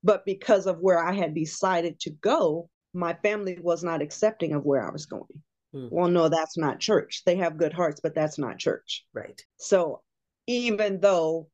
but 0.03 0.25
because 0.25 0.67
of 0.67 0.79
where 0.79 1.03
i 1.03 1.12
had 1.12 1.33
decided 1.33 2.00
to 2.00 2.09
go 2.09 2.69
my 2.93 3.13
family 3.24 3.57
was 3.62 3.83
not 3.83 4.01
accepting 4.01 4.53
of 4.53 4.63
where 4.63 4.86
i 4.86 4.91
was 4.91 5.05
going 5.05 5.43
hmm. 5.74 5.88
well 5.91 6.09
no 6.09 6.29
that's 6.29 6.57
not 6.57 6.79
church 6.79 7.24
they 7.25 7.36
have 7.36 7.57
good 7.57 7.74
hearts 7.74 8.00
but 8.01 8.15
that's 8.15 8.38
not 8.38 8.57
church 8.57 9.05
right 9.13 9.41
so 9.57 10.01
even 10.48 11.00
though 11.00 11.48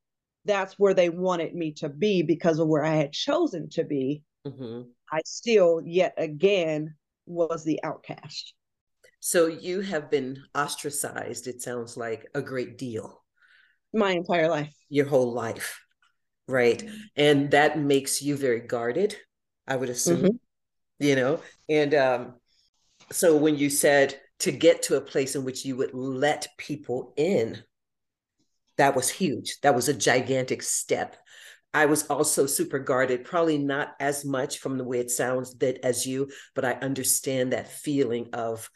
that's 0.46 0.78
where 0.78 0.94
they 0.94 1.10
wanted 1.10 1.54
me 1.54 1.72
to 1.72 1.88
be 1.88 2.22
because 2.22 2.58
of 2.58 2.68
where 2.68 2.84
I 2.84 2.94
had 2.94 3.12
chosen 3.12 3.68
to 3.70 3.84
be, 3.84 4.22
mm-hmm. 4.46 4.82
I 5.12 5.20
still 5.26 5.82
yet 5.84 6.14
again 6.16 6.94
was 7.26 7.64
the 7.64 7.82
outcast. 7.82 8.54
So 9.20 9.46
you 9.46 9.80
have 9.80 10.10
been 10.10 10.42
ostracized, 10.54 11.48
it 11.48 11.60
sounds 11.60 11.96
like 11.96 12.26
a 12.34 12.40
great 12.40 12.78
deal. 12.78 13.22
My 13.92 14.12
entire 14.12 14.48
life. 14.48 14.74
Your 14.88 15.06
whole 15.06 15.32
life. 15.32 15.80
Right. 16.48 16.82
And 17.16 17.50
that 17.50 17.78
makes 17.78 18.22
you 18.22 18.36
very 18.36 18.60
guarded, 18.60 19.16
I 19.66 19.76
would 19.76 19.88
assume. 19.88 20.22
Mm-hmm. 20.22 20.36
You 20.98 21.16
know, 21.16 21.40
and 21.68 21.94
um, 21.94 22.34
so 23.12 23.36
when 23.36 23.56
you 23.56 23.68
said 23.68 24.18
to 24.40 24.50
get 24.50 24.82
to 24.84 24.96
a 24.96 25.00
place 25.00 25.36
in 25.36 25.44
which 25.44 25.64
you 25.64 25.76
would 25.76 25.92
let 25.92 26.48
people 26.56 27.12
in, 27.16 27.62
that 28.78 28.96
was 28.96 29.10
huge. 29.10 29.60
That 29.62 29.74
was 29.74 29.88
a 29.88 29.94
gigantic 29.94 30.62
step. 30.62 31.16
I 31.74 31.86
was 31.86 32.06
also 32.06 32.46
super 32.46 32.78
guarded, 32.78 33.24
probably 33.24 33.58
not 33.58 33.94
as 34.00 34.24
much 34.24 34.58
from 34.58 34.78
the 34.78 34.84
way 34.84 34.98
it 34.98 35.10
sounds 35.10 35.54
that 35.58 35.84
as 35.84 36.06
you, 36.06 36.30
but 36.54 36.64
I 36.64 36.72
understand 36.72 37.52
that 37.52 37.70
feeling 37.70 38.30
of 38.32 38.70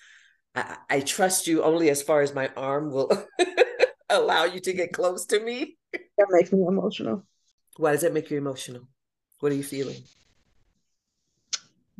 I, 0.55 0.77
I 0.89 1.01
trust 1.01 1.47
you 1.47 1.63
only 1.63 1.89
as 1.89 2.03
far 2.03 2.21
as 2.21 2.35
my 2.35 2.51
arm 2.57 2.91
will 2.91 3.11
allow 4.11 4.45
you 4.45 4.61
to 4.61 4.73
get 4.73 4.93
close 4.93 5.27
to 5.27 5.41
me. 5.41 5.77
That 5.93 6.27
makes 6.31 6.53
me 6.53 6.65
emotional. 6.67 7.25
Why 7.77 7.93
does 7.93 8.03
that 8.03 8.13
make 8.13 8.31
you 8.31 8.39
emotional? 8.39 8.83
What 9.41 9.53
are 9.53 9.57
you 9.57 9.63
feeling? 9.63 10.03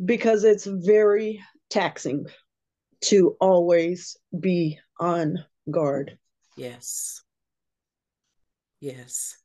Because 0.05 0.45
it's 0.45 0.67
very 0.67 1.43
taxing 1.71 2.27
to 3.05 3.37
always 3.41 4.17
be 4.39 4.79
on 4.99 5.39
guard. 5.71 6.19
Yes. 6.57 7.23
Yes. 8.81 9.37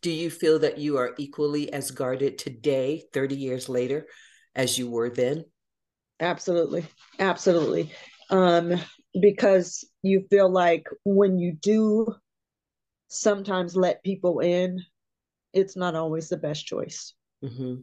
Do 0.00 0.10
you 0.10 0.30
feel 0.30 0.60
that 0.60 0.78
you 0.78 0.96
are 0.98 1.14
equally 1.18 1.72
as 1.72 1.90
guarded 1.90 2.38
today, 2.38 3.04
30 3.12 3.34
years 3.34 3.68
later, 3.68 4.06
as 4.54 4.78
you 4.78 4.88
were 4.88 5.10
then? 5.10 5.44
Absolutely. 6.20 6.86
Absolutely. 7.18 7.92
Um, 8.30 8.80
because 9.20 9.84
you 10.02 10.26
feel 10.30 10.50
like 10.50 10.88
when 11.04 11.38
you 11.38 11.52
do 11.52 12.14
sometimes 13.08 13.76
let 13.76 14.02
people 14.04 14.40
in, 14.40 14.82
it's 15.52 15.76
not 15.76 15.94
always 15.94 16.28
the 16.28 16.36
best 16.36 16.66
choice. 16.66 17.14
Mm-hmm. 17.44 17.76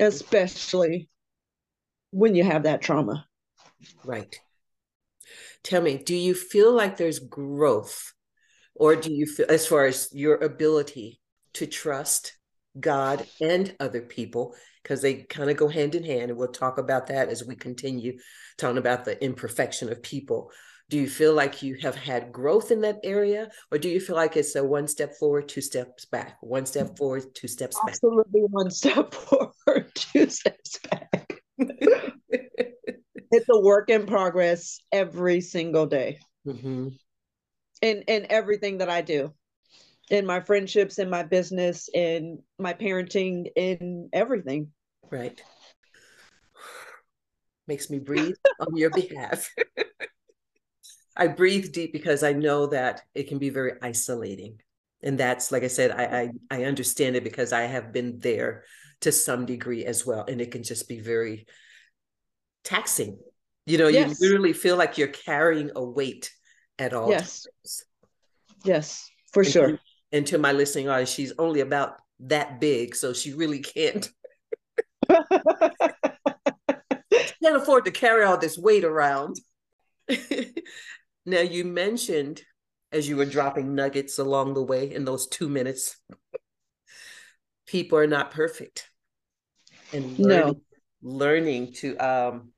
Especially 0.00 1.08
when 2.10 2.34
you 2.34 2.44
have 2.44 2.62
that 2.62 2.82
trauma. 2.82 3.26
Right. 4.04 4.38
Tell 5.64 5.82
me, 5.82 5.98
do 5.98 6.14
you 6.14 6.34
feel 6.34 6.72
like 6.72 6.96
there's 6.96 7.18
growth 7.18 8.12
or 8.74 8.94
do 8.96 9.12
you 9.12 9.26
feel, 9.26 9.46
as 9.48 9.66
far 9.66 9.86
as 9.86 10.08
your 10.12 10.36
ability 10.36 11.20
to 11.54 11.66
trust 11.66 12.38
God 12.78 13.26
and 13.40 13.74
other 13.80 14.00
people, 14.02 14.54
because 14.88 15.02
they 15.02 15.24
kind 15.24 15.50
of 15.50 15.56
go 15.58 15.68
hand 15.68 15.94
in 15.94 16.02
hand, 16.02 16.30
and 16.30 16.38
we'll 16.38 16.48
talk 16.48 16.78
about 16.78 17.08
that 17.08 17.28
as 17.28 17.44
we 17.44 17.54
continue 17.54 18.18
talking 18.56 18.78
about 18.78 19.04
the 19.04 19.22
imperfection 19.22 19.90
of 19.92 20.02
people. 20.02 20.50
Do 20.88 20.96
you 20.96 21.08
feel 21.08 21.34
like 21.34 21.62
you 21.62 21.76
have 21.82 21.96
had 21.96 22.32
growth 22.32 22.70
in 22.70 22.80
that 22.80 23.00
area, 23.04 23.50
or 23.70 23.76
do 23.76 23.90
you 23.90 24.00
feel 24.00 24.16
like 24.16 24.36
it's 24.38 24.56
a 24.56 24.64
one 24.64 24.88
step 24.88 25.14
forward, 25.18 25.48
two 25.48 25.60
steps 25.60 26.06
back, 26.06 26.38
one 26.40 26.64
step 26.64 26.96
forward, 26.96 27.34
two 27.34 27.48
steps 27.48 27.76
back? 27.76 27.90
Absolutely, 27.90 28.40
one 28.40 28.70
step 28.70 29.12
forward, 29.66 29.92
two 29.94 30.30
steps 30.30 30.78
back. 30.90 31.42
it's 31.58 33.48
a 33.50 33.60
work 33.60 33.90
in 33.90 34.06
progress 34.06 34.80
every 34.90 35.42
single 35.42 35.84
day. 35.84 36.18
Mm-hmm 36.46 36.88
in 37.82 38.02
in 38.02 38.26
everything 38.30 38.78
that 38.78 38.88
I 38.88 39.02
do, 39.02 39.32
in 40.10 40.26
my 40.26 40.40
friendships, 40.40 40.98
in 40.98 41.10
my 41.10 41.22
business, 41.22 41.88
in 41.92 42.42
my 42.58 42.74
parenting, 42.74 43.46
in 43.56 44.08
everything. 44.12 44.72
Right. 45.10 45.40
Makes 47.66 47.90
me 47.90 47.98
breathe 47.98 48.36
on 48.60 48.76
your 48.76 48.90
behalf. 48.90 49.50
I 51.16 51.26
breathe 51.26 51.72
deep 51.72 51.92
because 51.92 52.22
I 52.22 52.32
know 52.32 52.66
that 52.68 53.02
it 53.14 53.28
can 53.28 53.38
be 53.38 53.50
very 53.50 53.72
isolating. 53.82 54.60
And 55.02 55.18
that's 55.18 55.52
like 55.52 55.64
I 55.64 55.68
said, 55.68 55.90
I, 55.90 56.30
I 56.50 56.58
I 56.58 56.64
understand 56.64 57.16
it 57.16 57.24
because 57.24 57.52
I 57.52 57.62
have 57.62 57.92
been 57.92 58.20
there 58.20 58.64
to 59.00 59.12
some 59.12 59.46
degree 59.46 59.84
as 59.84 60.06
well. 60.06 60.24
And 60.26 60.40
it 60.40 60.50
can 60.50 60.62
just 60.62 60.88
be 60.88 61.00
very 61.00 61.46
taxing. 62.64 63.18
You 63.66 63.78
know, 63.78 63.88
yes. 63.88 64.20
you 64.20 64.28
literally 64.28 64.52
feel 64.52 64.76
like 64.76 64.96
you're 64.96 65.08
carrying 65.08 65.70
a 65.76 65.84
weight 65.84 66.32
at 66.78 66.94
all 66.94 67.10
yes. 67.10 67.46
times. 67.46 67.84
Yes, 68.64 69.10
for 69.32 69.42
and 69.42 69.52
sure. 69.52 69.68
To, 69.72 69.78
and 70.12 70.26
to 70.28 70.38
my 70.38 70.52
listening 70.52 70.88
audience, 70.88 71.10
she's 71.10 71.32
only 71.38 71.60
about 71.60 71.96
that 72.20 72.60
big, 72.60 72.96
so 72.96 73.12
she 73.12 73.34
really 73.34 73.60
can't 73.60 74.08
can't 77.42 77.62
afford 77.62 77.84
to 77.84 77.90
carry 77.90 78.24
all 78.24 78.38
this 78.38 78.58
weight 78.58 78.84
around. 78.84 79.36
now 81.26 81.40
you 81.40 81.64
mentioned 81.64 82.42
as 82.92 83.08
you 83.08 83.16
were 83.16 83.24
dropping 83.26 83.74
nuggets 83.74 84.18
along 84.18 84.54
the 84.54 84.62
way 84.62 84.92
in 84.92 85.04
those 85.04 85.26
two 85.26 85.48
minutes, 85.48 85.96
people 87.66 87.98
are 87.98 88.06
not 88.06 88.30
perfect. 88.30 88.90
And 89.92 90.18
learning, 90.18 90.60
no. 91.02 91.10
learning 91.10 91.72
to 91.74 91.96
um 91.98 92.52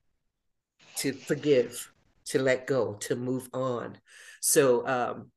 to 0.97 1.13
forgive, 1.13 1.93
to 2.27 2.41
let 2.41 2.67
go, 2.67 2.95
to 2.95 3.17
move 3.17 3.49
on. 3.53 3.99
So, 4.41 4.87
um, 4.87 5.31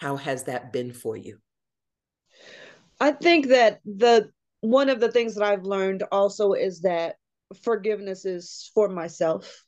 how 0.00 0.16
has 0.16 0.44
that 0.44 0.72
been 0.72 0.92
for 0.92 1.16
you? 1.16 1.38
I 3.00 3.12
think 3.12 3.48
that 3.48 3.80
the 3.84 4.30
one 4.60 4.88
of 4.88 5.00
the 5.00 5.10
things 5.10 5.34
that 5.34 5.44
I've 5.44 5.64
learned 5.64 6.04
also 6.10 6.52
is 6.52 6.80
that 6.80 7.16
forgiveness 7.62 8.24
is 8.24 8.70
for 8.74 8.88
myself. 8.88 9.64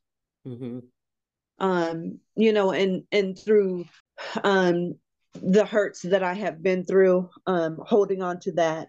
Mm-hmm. 0.46 0.80
Um, 1.58 2.18
you 2.36 2.52
know, 2.52 2.72
and 2.72 3.04
and 3.12 3.38
through 3.38 3.84
um 4.42 4.94
the 5.42 5.64
hurts 5.64 6.02
that 6.02 6.22
I 6.22 6.34
have 6.34 6.62
been 6.62 6.84
through, 6.84 7.28
um, 7.46 7.78
holding 7.80 8.22
on 8.22 8.40
to 8.40 8.52
that 8.52 8.88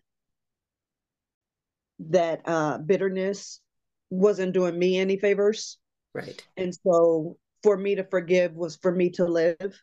that 2.00 2.42
uh 2.46 2.80
bitterness 2.80 3.62
wasn't 4.10 4.54
doing 4.54 4.78
me 4.78 4.98
any 4.98 5.18
favors. 5.18 5.78
Right. 6.14 6.42
And 6.58 6.74
so 6.76 7.38
for 7.64 7.78
me 7.78 7.96
to 7.96 8.04
forgive 8.04 8.54
was 8.54 8.76
for 8.78 8.92
me 8.92 9.12
to 9.12 9.26
live, 9.26 9.80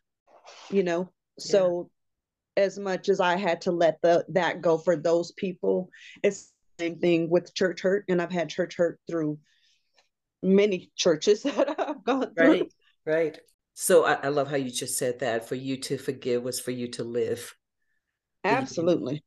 you 0.70 0.82
know. 0.82 1.10
So 1.38 1.90
yeah. 1.90 1.97
As 2.58 2.78
much 2.78 3.08
as 3.08 3.20
I 3.20 3.36
had 3.36 3.60
to 3.62 3.72
let 3.72 4.02
the 4.02 4.24
that 4.30 4.60
go 4.60 4.76
for 4.76 4.96
those 4.96 5.30
people, 5.32 5.90
it's 6.24 6.52
the 6.76 6.86
same 6.86 6.98
thing 6.98 7.30
with 7.30 7.54
church 7.54 7.82
hurt. 7.82 8.04
And 8.08 8.20
I've 8.20 8.32
had 8.32 8.48
church 8.48 8.76
hurt 8.76 8.98
through 9.08 9.38
many 10.42 10.90
churches 10.96 11.42
that 11.44 11.78
I've 11.78 12.04
gone 12.04 12.34
through. 12.34 12.50
Right, 12.50 12.72
right. 13.06 13.38
So 13.74 14.04
I, 14.04 14.14
I 14.14 14.28
love 14.28 14.50
how 14.50 14.56
you 14.56 14.70
just 14.70 14.98
said 14.98 15.20
that. 15.20 15.48
For 15.48 15.54
you 15.54 15.76
to 15.82 15.96
forgive 15.96 16.42
was 16.42 16.58
for 16.58 16.72
you 16.72 16.88
to 16.88 17.04
live. 17.04 17.54
Absolutely. 18.42 19.22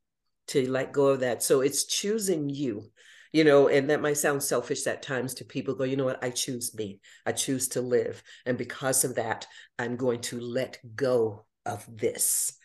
To 0.48 0.70
let 0.70 0.92
go 0.92 1.06
of 1.06 1.20
that. 1.20 1.42
So 1.42 1.62
it's 1.62 1.84
choosing 1.84 2.50
you 2.50 2.90
you 3.32 3.44
know, 3.44 3.68
and 3.68 3.88
that 3.88 4.02
might 4.02 4.18
sound 4.18 4.42
selfish 4.42 4.86
at 4.86 5.02
times 5.02 5.32
to 5.32 5.44
people 5.46 5.74
go, 5.74 5.84
you 5.84 5.96
know 5.96 6.04
what, 6.04 6.22
I 6.22 6.28
choose 6.28 6.74
me, 6.74 7.00
I 7.24 7.32
choose 7.32 7.68
to 7.68 7.80
live. 7.80 8.22
And 8.44 8.58
because 8.58 9.04
of 9.04 9.14
that, 9.14 9.46
I'm 9.78 9.96
going 9.96 10.20
to 10.22 10.38
let 10.38 10.78
go 10.94 11.46
of 11.64 11.86
this. 11.88 12.58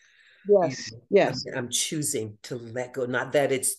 Yes. 0.48 0.92
Yes. 1.10 1.44
I'm, 1.54 1.68
choosing 1.70 2.38
to 2.44 2.56
let 2.56 2.94
go. 2.94 3.06
Not 3.06 3.32
that 3.32 3.52
it's 3.52 3.76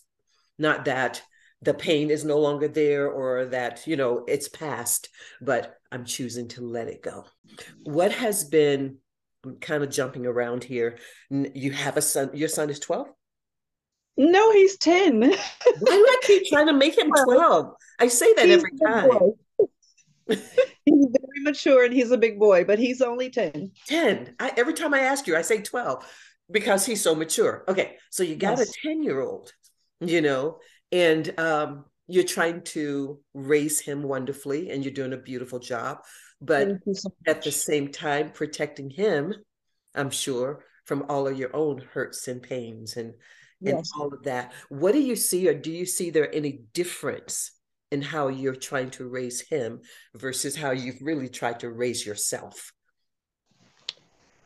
not 0.57 0.85
that 0.85 1.21
the 1.61 1.73
pain 1.73 2.09
is 2.09 2.23
no 2.23 2.39
longer 2.39 2.67
there 2.67 3.07
or 3.09 3.45
that, 3.47 3.85
you 3.88 3.95
know, 3.95 4.23
it's 4.27 4.47
past, 4.47 5.09
but 5.41 5.75
I'm 5.91 6.05
choosing 6.05 6.47
to 6.49 6.61
let 6.61 6.88
it 6.88 7.01
go. 7.01 7.25
What 7.83 8.11
has 8.13 8.43
been 8.43 8.97
I'm 9.45 9.57
kind 9.57 9.83
of 9.83 9.89
jumping 9.89 10.25
around 10.25 10.63
here. 10.63 10.97
You 11.29 11.71
have 11.71 11.97
a 11.97 12.01
son, 12.01 12.31
your 12.33 12.49
son 12.49 12.69
is 12.69 12.79
12? 12.79 13.07
No, 14.17 14.51
he's 14.51 14.77
10. 14.77 15.21
Why 15.21 15.31
do 15.31 15.38
I 15.89 16.17
keep 16.23 16.47
trying 16.47 16.67
to 16.67 16.73
make 16.73 16.97
him 16.97 17.09
12? 17.09 17.73
I 17.99 18.07
say 18.07 18.33
that 18.33 18.45
he's 18.45 18.57
every 18.57 18.71
time. 18.85 19.09
he's 20.27 21.07
very 21.07 21.43
mature 21.43 21.85
and 21.85 21.93
he's 21.93 22.11
a 22.11 22.17
big 22.17 22.38
boy, 22.38 22.65
but 22.65 22.79
he's 22.79 23.01
only 23.01 23.29
10. 23.29 23.71
10. 23.88 24.35
I, 24.39 24.51
every 24.57 24.73
time 24.73 24.93
I 24.93 25.01
ask 25.01 25.25
you, 25.25 25.38
I 25.38 25.41
say 25.41 25.61
12 25.61 26.05
because 26.51 26.85
he's 26.85 27.01
so 27.01 27.15
mature. 27.15 27.63
Okay, 27.67 27.97
so 28.09 28.23
you 28.23 28.35
got 28.35 28.57
yes. 28.57 28.69
a 28.69 28.87
10 28.87 29.03
year 29.03 29.21
old, 29.21 29.51
you 29.99 30.21
know, 30.21 30.59
and 30.91 31.37
um, 31.39 31.85
you're 32.07 32.23
trying 32.23 32.61
to 32.63 33.19
raise 33.33 33.79
him 33.79 34.03
wonderfully 34.03 34.69
and 34.69 34.83
you're 34.83 34.93
doing 34.93 35.13
a 35.13 35.17
beautiful 35.17 35.59
job. 35.59 35.99
But 36.41 36.69
so 36.93 37.13
at 37.27 37.41
the 37.41 37.51
same 37.51 37.89
time, 37.89 38.31
protecting 38.31 38.89
him, 38.89 39.33
I'm 39.93 40.09
sure, 40.09 40.63
from 40.85 41.05
all 41.09 41.27
of 41.27 41.37
your 41.37 41.55
own 41.55 41.83
hurts 41.93 42.27
and 42.27 42.41
pains 42.41 42.95
and 42.97 43.13
and 43.65 43.85
all 43.99 44.13
of 44.13 44.23
that. 44.23 44.53
What 44.69 44.93
do 44.93 44.99
you 44.99 45.15
see, 45.15 45.47
or 45.47 45.53
do 45.53 45.71
you 45.71 45.85
see 45.85 46.09
there 46.09 46.33
any 46.33 46.61
difference 46.73 47.51
in 47.91 48.01
how 48.01 48.27
you're 48.27 48.55
trying 48.55 48.89
to 48.91 49.07
raise 49.07 49.41
him 49.41 49.81
versus 50.15 50.55
how 50.55 50.71
you've 50.71 51.01
really 51.01 51.27
tried 51.27 51.59
to 51.61 51.69
raise 51.69 52.05
yourself? 52.05 52.71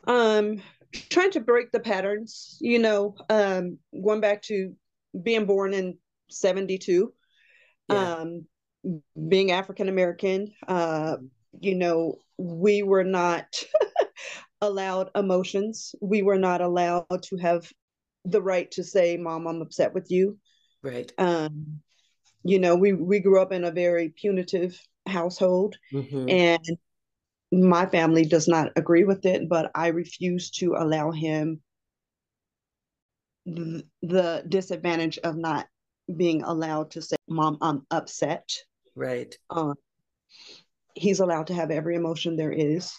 Um, 0.05 0.61
trying 1.09 1.31
to 1.31 1.39
break 1.39 1.71
the 1.71 1.79
patterns, 1.79 2.57
you 2.61 2.79
know, 2.79 3.15
um, 3.29 3.77
going 4.03 4.21
back 4.21 4.41
to 4.43 4.73
being 5.21 5.45
born 5.45 5.73
in 5.73 5.97
72, 6.29 7.13
yeah. 7.89 8.15
um, 8.15 8.45
being 9.27 9.51
African 9.51 9.89
American, 9.89 10.53
uh, 10.67 11.17
you 11.59 11.75
know, 11.75 12.15
we 12.37 12.83
were 12.83 13.03
not 13.03 13.45
allowed 14.61 15.09
emotions. 15.15 15.95
We 16.01 16.21
were 16.21 16.39
not 16.39 16.61
allowed 16.61 17.23
to 17.23 17.37
have 17.37 17.71
the 18.25 18.41
right 18.41 18.69
to 18.71 18.83
say, 18.83 19.17
"Mom, 19.17 19.47
I'm 19.47 19.61
upset 19.61 19.93
with 19.93 20.09
you." 20.09 20.37
Right. 20.81 21.11
Um, 21.17 21.81
you 22.43 22.59
know, 22.59 22.75
we 22.75 22.93
we 22.93 23.19
grew 23.19 23.41
up 23.41 23.51
in 23.51 23.63
a 23.63 23.71
very 23.71 24.09
punitive 24.09 24.79
household, 25.05 25.77
mm-hmm. 25.93 26.29
and 26.29 26.65
my 27.61 27.85
family 27.85 28.25
does 28.25 28.47
not 28.47 28.71
agree 28.75 29.03
with 29.03 29.25
it. 29.25 29.47
But 29.47 29.71
I 29.75 29.87
refuse 29.87 30.49
to 30.51 30.75
allow 30.75 31.11
him 31.11 31.61
th- 33.45 33.85
the 34.01 34.43
disadvantage 34.47 35.17
of 35.19 35.35
not 35.35 35.67
being 36.15 36.43
allowed 36.43 36.91
to 36.91 37.01
say, 37.01 37.15
"Mom, 37.27 37.57
I'm 37.61 37.85
upset." 37.91 38.49
Right. 38.95 39.35
Um, 39.49 39.75
he's 40.95 41.19
allowed 41.19 41.47
to 41.47 41.53
have 41.53 41.71
every 41.71 41.95
emotion 41.95 42.35
there 42.35 42.51
is, 42.51 42.93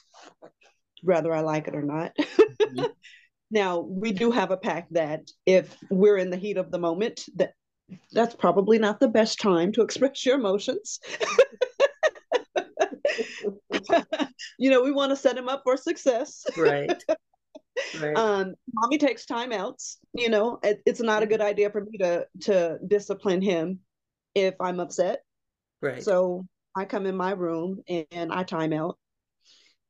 whether 1.02 1.32
I 1.32 1.40
like 1.40 1.68
it 1.68 1.76
or 1.76 1.82
not. 1.82 2.12
Mm-hmm. 2.16 2.84
Now, 3.50 3.78
we 3.78 4.10
do 4.10 4.32
have 4.32 4.50
a 4.50 4.56
pact 4.56 4.94
that 4.94 5.30
if 5.46 5.76
we're 5.88 6.16
in 6.16 6.30
the 6.30 6.36
heat 6.36 6.56
of 6.56 6.72
the 6.72 6.78
moment, 6.78 7.24
that 7.36 7.52
that's 8.10 8.34
probably 8.34 8.80
not 8.80 8.98
the 8.98 9.06
best 9.06 9.40
time 9.40 9.70
to 9.72 9.82
express 9.86 10.26
your 10.26 10.36
emotions. 10.36 10.98
you 14.58 14.70
know, 14.70 14.82
we 14.82 14.92
want 14.92 15.10
to 15.10 15.16
set 15.16 15.36
him 15.36 15.48
up 15.48 15.62
for 15.64 15.76
success. 15.76 16.44
Right. 16.56 16.90
Right. 18.00 18.16
Um, 18.16 18.54
mommy 18.72 18.98
takes 18.98 19.26
timeouts. 19.26 19.96
You 20.12 20.28
know, 20.28 20.60
it, 20.62 20.80
it's 20.86 21.00
not 21.00 21.24
a 21.24 21.26
good 21.26 21.40
idea 21.40 21.70
for 21.70 21.84
me 21.84 21.98
to 21.98 22.24
to 22.42 22.78
discipline 22.86 23.42
him 23.42 23.80
if 24.34 24.54
I'm 24.60 24.78
upset. 24.78 25.22
Right. 25.82 26.02
So 26.02 26.46
I 26.76 26.84
come 26.84 27.06
in 27.06 27.16
my 27.16 27.32
room 27.32 27.82
and 27.88 28.32
I 28.32 28.44
time 28.44 28.72
out. 28.72 28.96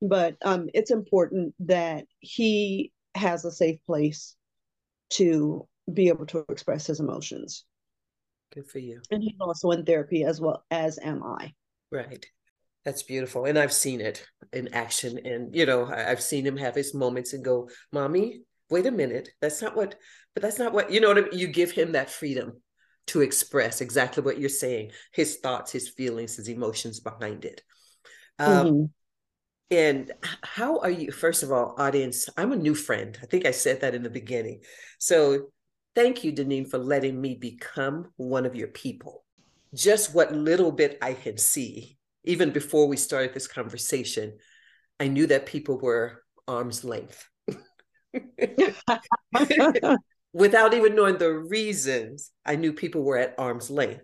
But 0.01 0.37
um, 0.45 0.69
it's 0.75 0.91
important 0.91 1.55
that 1.61 2.07
he 2.21 2.93
has 3.15 3.45
a 3.45 3.53
safe 3.53 3.79
place 3.87 4.35
to 5.11 5.67
be 5.93 6.09
able 6.09 6.27
to 6.27 6.45
express 6.49 6.87
his 6.87 7.01
emotions. 7.01 7.65
Good 8.55 8.67
for 8.67 8.79
you. 8.79 9.01
And 9.11 9.23
he's 9.23 9.37
also 9.41 9.71
in 9.71 9.85
therapy 9.85 10.25
as 10.25 10.41
well 10.41 10.65
as 10.71 10.99
am 11.03 11.23
I. 11.23 11.53
Right. 11.91 12.25
That's 12.85 13.03
beautiful. 13.03 13.47
And 13.47 13.59
I've 13.59 13.73
seen 13.73 14.01
it 14.01 14.27
in 14.53 14.75
action. 14.75 15.19
And, 15.25 15.55
you 15.55 15.67
know, 15.67 15.87
I've 15.87 16.23
seen 16.23 16.47
him 16.47 16.57
have 16.59 16.75
his 16.75 16.95
moments 16.95 17.33
and 17.33 17.45
go, 17.45 17.69
Mommy, 17.93 18.43
wait 18.71 18.87
a 18.87 18.91
minute. 18.91 19.31
That's 19.41 19.63
not 19.63 19.77
what, 19.77 19.95
but 20.35 20.43
that's 20.43 20.59
not 20.59 20.73
what, 20.73 20.91
you 20.91 21.01
know 21.01 21.09
what 21.09 21.19
I 21.19 21.23
mean? 21.23 21.39
You 21.39 21.49
give 21.49 21.71
him 21.71 21.93
that 21.93 22.11
freedom 22.11 22.61
to 23.09 23.21
express 23.21 23.81
exactly 23.81 24.23
what 24.23 24.39
you're 24.39 24.49
saying 24.49 24.91
his 25.13 25.37
thoughts, 25.37 25.73
his 25.73 25.89
feelings, 25.89 26.37
his 26.37 26.49
emotions 26.49 27.01
behind 27.01 27.45
it. 27.45 27.63
Um, 28.39 28.67
mm-hmm. 28.67 28.85
And 29.71 30.13
how 30.43 30.79
are 30.79 30.91
you? 30.91 31.11
First 31.11 31.43
of 31.43 31.51
all, 31.51 31.75
audience, 31.79 32.29
I'm 32.37 32.53
a 32.53 32.57
new 32.57 32.75
friend. 32.75 33.19
I 33.23 33.27
think 33.27 33.47
I 33.47 33.51
said 33.51 33.81
that 33.81 33.95
in 33.95 34.03
the 34.03 34.11
beginning. 34.11 34.61
So 34.99 35.49
thank 35.95 36.23
you, 36.23 36.33
Deneen, 36.33 36.69
for 36.69 36.79
letting 36.79 37.21
me 37.21 37.35
become 37.35 38.13
one 38.17 38.47
of 38.47 38.55
your 38.55 38.69
people. 38.69 39.25
Just 39.75 40.15
what 40.15 40.33
little 40.33 40.71
bit 40.71 40.99
I 41.03 41.15
can 41.15 41.39
see, 41.39 41.99
even 42.25 42.51
before 42.51 42.87
we 42.87 42.97
started 42.97 43.35
this 43.35 43.47
conversation, 43.47 44.39
I 44.99 45.09
knew 45.09 45.27
that 45.27 45.47
people 45.47 45.79
were 45.79 46.23
arm's 46.49 46.85
length. 46.85 47.29
Without 50.33 50.75
even 50.75 50.95
knowing 50.97 51.19
the 51.19 51.33
reasons, 51.33 52.31
I 52.45 52.57
knew 52.57 52.73
people 52.73 53.03
were 53.03 53.19
at 53.19 53.35
arm's 53.39 53.71
length. 53.71 54.03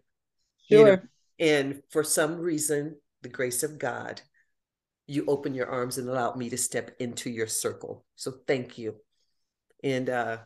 Sure. 0.69 0.79
You 0.79 0.85
know? 0.85 0.99
And 1.41 1.83
for 1.91 2.05
some 2.05 2.37
reason, 2.37 2.97
the 3.23 3.29
grace 3.29 3.63
of 3.63 3.79
God, 3.79 4.21
you 5.07 5.25
open 5.27 5.55
your 5.55 5.69
arms 5.69 5.99
and 5.99 6.09
allowed 6.09 6.37
me 6.37 6.51
to 6.51 6.57
step 6.57 6.95
into 7.01 7.31
your 7.31 7.47
circle. 7.47 8.05
So 8.17 8.33
thank 8.47 8.79
you. 8.79 8.97
And 9.83 10.09
uh, 10.09 10.39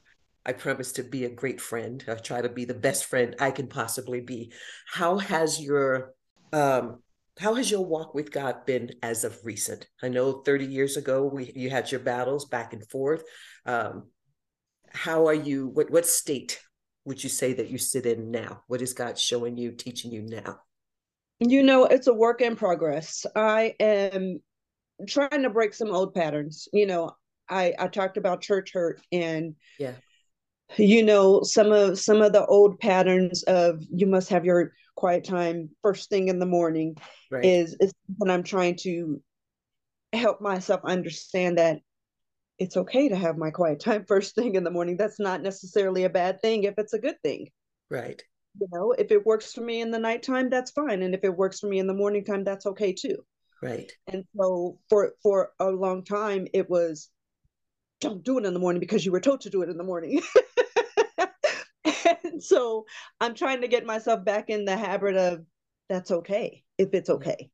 I 0.47 0.53
promise 0.53 0.93
to 0.93 1.03
be 1.03 1.25
a 1.25 1.31
great 1.31 1.61
friend. 1.61 2.03
I 2.09 2.15
try 2.15 2.41
to 2.41 2.49
be 2.49 2.65
the 2.65 2.75
best 2.75 3.07
friend 3.07 3.35
I 3.41 3.51
can 3.51 3.67
possibly 3.67 4.21
be. 4.21 4.53
How 4.87 5.19
has 5.19 5.61
your 5.61 6.13
um, 6.53 7.03
how 7.39 7.55
has 7.55 7.71
your 7.71 7.85
walk 7.85 8.15
with 8.15 8.31
God 8.31 8.65
been 8.65 8.93
as 9.03 9.25
of 9.25 9.45
recent? 9.45 9.87
I 10.03 10.09
know 10.09 10.43
30 10.43 10.67
years 10.67 10.97
ago 10.97 11.25
we 11.25 11.53
you 11.55 11.71
had 11.71 11.91
your 11.91 12.01
battles 12.01 12.45
back 12.45 12.73
and 12.73 12.87
forth. 12.89 13.25
Um, 13.67 14.09
how 14.93 15.27
are 15.27 15.35
you? 15.35 15.69
What 15.69 15.91
what 15.91 16.07
state 16.07 16.61
would 17.05 17.23
you 17.23 17.29
say 17.29 17.53
that 17.55 17.71
you 17.71 17.79
sit 17.79 18.07
in 18.07 18.31
now? 18.31 18.63
What 18.69 18.83
is 18.83 18.93
God 18.93 19.19
showing 19.19 19.57
you, 19.57 19.73
teaching 19.73 20.13
you 20.13 20.23
now? 20.23 20.61
You 21.41 21.63
know, 21.63 21.85
it's 21.87 22.07
a 22.07 22.15
work 22.15 22.41
in 22.41 22.57
progress. 22.57 23.27
I 23.35 23.75
am 23.81 24.41
trying 25.09 25.43
to 25.43 25.51
break 25.51 25.75
some 25.75 25.91
old 25.91 26.15
patterns. 26.15 26.69
You 26.73 26.87
know, 26.87 27.13
I 27.49 27.75
I 27.79 27.89
talked 27.89 28.17
about 28.17 28.41
church 28.41 28.73
hurt 28.73 29.01
and 29.11 29.57
yeah, 29.79 29.95
you 30.77 31.03
know 31.03 31.43
some 31.43 31.73
of 31.73 31.99
some 31.99 32.23
of 32.23 32.33
the 32.33 32.45
old 32.47 32.79
patterns 32.79 33.43
of 33.45 33.83
you 33.91 34.07
must 34.07 34.29
have 34.29 34.45
your 34.45 34.73
quiet 34.97 35.25
time 35.25 35.71
first 35.83 36.09
thing 36.09 36.29
in 36.29 36.39
the 36.39 36.47
morning 36.47 36.97
right. 37.31 37.45
is 37.45 37.77
is 37.81 37.93
when 38.17 38.31
I'm 38.31 38.43
trying 38.43 38.77
to 38.83 39.21
help 40.13 40.41
myself 40.41 40.81
understand 40.85 41.59
that 41.59 41.81
it's 42.59 42.77
okay 42.77 43.09
to 43.09 43.17
have 43.17 43.37
my 43.37 43.51
quiet 43.51 43.81
time 43.81 44.05
first 44.09 44.35
thing 44.35 44.55
in 44.55 44.65
the 44.65 44.71
morning. 44.71 44.97
That's 44.97 45.21
not 45.21 45.43
necessarily 45.43 46.05
a 46.05 46.11
bad 46.11 46.41
thing 46.41 46.65
if 46.65 46.75
it's 46.79 46.93
a 46.93 46.99
good 46.99 47.21
thing. 47.23 47.49
Right. 47.91 48.23
You 48.61 48.69
know, 48.73 48.93
if 48.93 49.11
it 49.11 49.27
works 49.27 49.53
for 49.53 49.63
me 49.63 49.81
in 49.81 49.91
the 49.91 49.99
nighttime, 49.99 50.49
that's 50.49 50.71
fine. 50.71 51.03
And 51.03 51.15
if 51.15 51.25
it 51.25 51.37
works 51.37 51.59
for 51.59 51.67
me 51.67 51.81
in 51.81 51.89
the 51.89 51.95
morning 51.95 52.25
time, 52.25 52.45
that's 52.45 52.67
okay 52.67 52.93
too. 52.93 53.25
Right. 53.61 53.91
And 54.07 54.25
so 54.37 54.79
for 54.89 55.15
for 55.23 55.51
a 55.59 55.71
long 55.71 56.05
time 56.05 56.47
it 56.53 56.69
was 56.69 57.11
don't 58.01 58.23
do 58.23 58.39
it 58.39 58.45
in 58.45 58.53
the 58.53 58.61
morning 58.61 58.81
because 58.81 59.05
you 59.05 59.13
were 59.13 59.21
told 59.21 59.41
to 59.41 59.51
do 59.51 59.63
it 59.63 59.71
in 59.71 59.79
the 59.79 59.85
morning. 59.85 60.21
and 62.05 62.43
so 62.43 62.87
I'm 63.21 63.35
trying 63.35 63.61
to 63.63 63.69
get 63.69 63.87
myself 63.87 64.25
back 64.25 64.51
in 64.51 64.65
the 64.65 64.77
habit 64.77 65.17
of 65.17 65.45
that's 65.89 66.11
okay 66.11 66.63
if 66.79 66.91
it's 66.93 67.11
okay. 67.11 67.51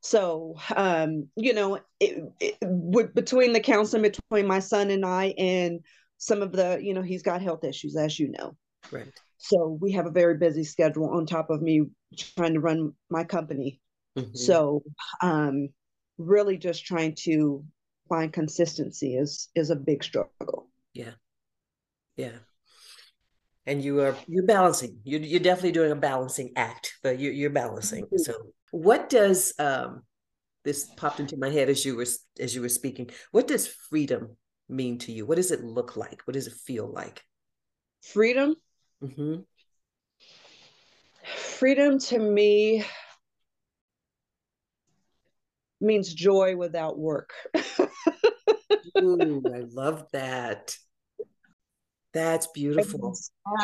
So, 0.00 0.54
um, 0.76 1.28
you 1.36 1.52
know, 1.52 1.80
it, 1.98 2.22
it, 2.38 2.58
with, 2.62 3.14
between 3.14 3.52
the 3.52 3.60
counseling 3.60 4.02
between 4.02 4.46
my 4.46 4.60
son 4.60 4.90
and 4.90 5.04
I, 5.04 5.34
and 5.36 5.80
some 6.18 6.42
of 6.42 6.52
the, 6.52 6.78
you 6.80 6.94
know, 6.94 7.02
he's 7.02 7.22
got 7.22 7.42
health 7.42 7.64
issues, 7.64 7.96
as 7.96 8.18
you 8.18 8.30
know. 8.30 8.56
Right. 8.92 9.12
So 9.38 9.78
we 9.80 9.92
have 9.92 10.06
a 10.06 10.10
very 10.10 10.36
busy 10.36 10.64
schedule 10.64 11.10
on 11.10 11.26
top 11.26 11.50
of 11.50 11.60
me 11.60 11.86
trying 12.16 12.54
to 12.54 12.60
run 12.60 12.92
my 13.10 13.24
company. 13.24 13.80
Mm-hmm. 14.16 14.34
So 14.34 14.82
um, 15.22 15.70
really 16.18 16.56
just 16.56 16.86
trying 16.86 17.16
to 17.24 17.64
find 18.08 18.32
consistency 18.32 19.16
is 19.16 19.48
is 19.54 19.70
a 19.70 19.76
big 19.76 20.04
struggle. 20.04 20.68
Yeah. 20.94 21.12
Yeah. 22.16 22.38
And 23.66 23.82
you 23.82 24.00
are 24.00 24.16
you're 24.28 24.46
balancing. 24.46 25.00
You're, 25.04 25.20
you're 25.20 25.40
definitely 25.40 25.72
doing 25.72 25.90
a 25.90 25.96
balancing 25.96 26.52
act, 26.56 26.94
but 27.02 27.18
you're, 27.18 27.32
you're 27.32 27.50
balancing. 27.50 28.04
Mm-hmm. 28.04 28.18
So 28.18 28.34
what 28.70 29.08
does 29.08 29.52
um 29.58 30.02
this 30.66 30.90
popped 30.96 31.20
into 31.20 31.36
my 31.36 31.48
head 31.48 31.70
as 31.70 31.84
you 31.84 31.96
were 31.96 32.06
as 32.40 32.54
you 32.54 32.60
were 32.60 32.68
speaking. 32.68 33.08
What 33.30 33.46
does 33.46 33.68
freedom 33.68 34.36
mean 34.68 34.98
to 34.98 35.12
you? 35.12 35.24
What 35.24 35.36
does 35.36 35.52
it 35.52 35.62
look 35.62 35.96
like? 35.96 36.22
What 36.26 36.34
does 36.34 36.48
it 36.48 36.52
feel 36.52 36.92
like? 36.92 37.22
Freedom. 38.02 38.56
Mm-hmm. 39.02 39.36
Freedom 41.36 41.98
to 42.00 42.18
me 42.18 42.84
means 45.80 46.12
joy 46.12 46.56
without 46.56 46.98
work. 46.98 47.30
Ooh, 48.98 49.42
I 49.54 49.60
love 49.72 50.04
that. 50.12 50.76
That's 52.16 52.46
beautiful. 52.46 53.14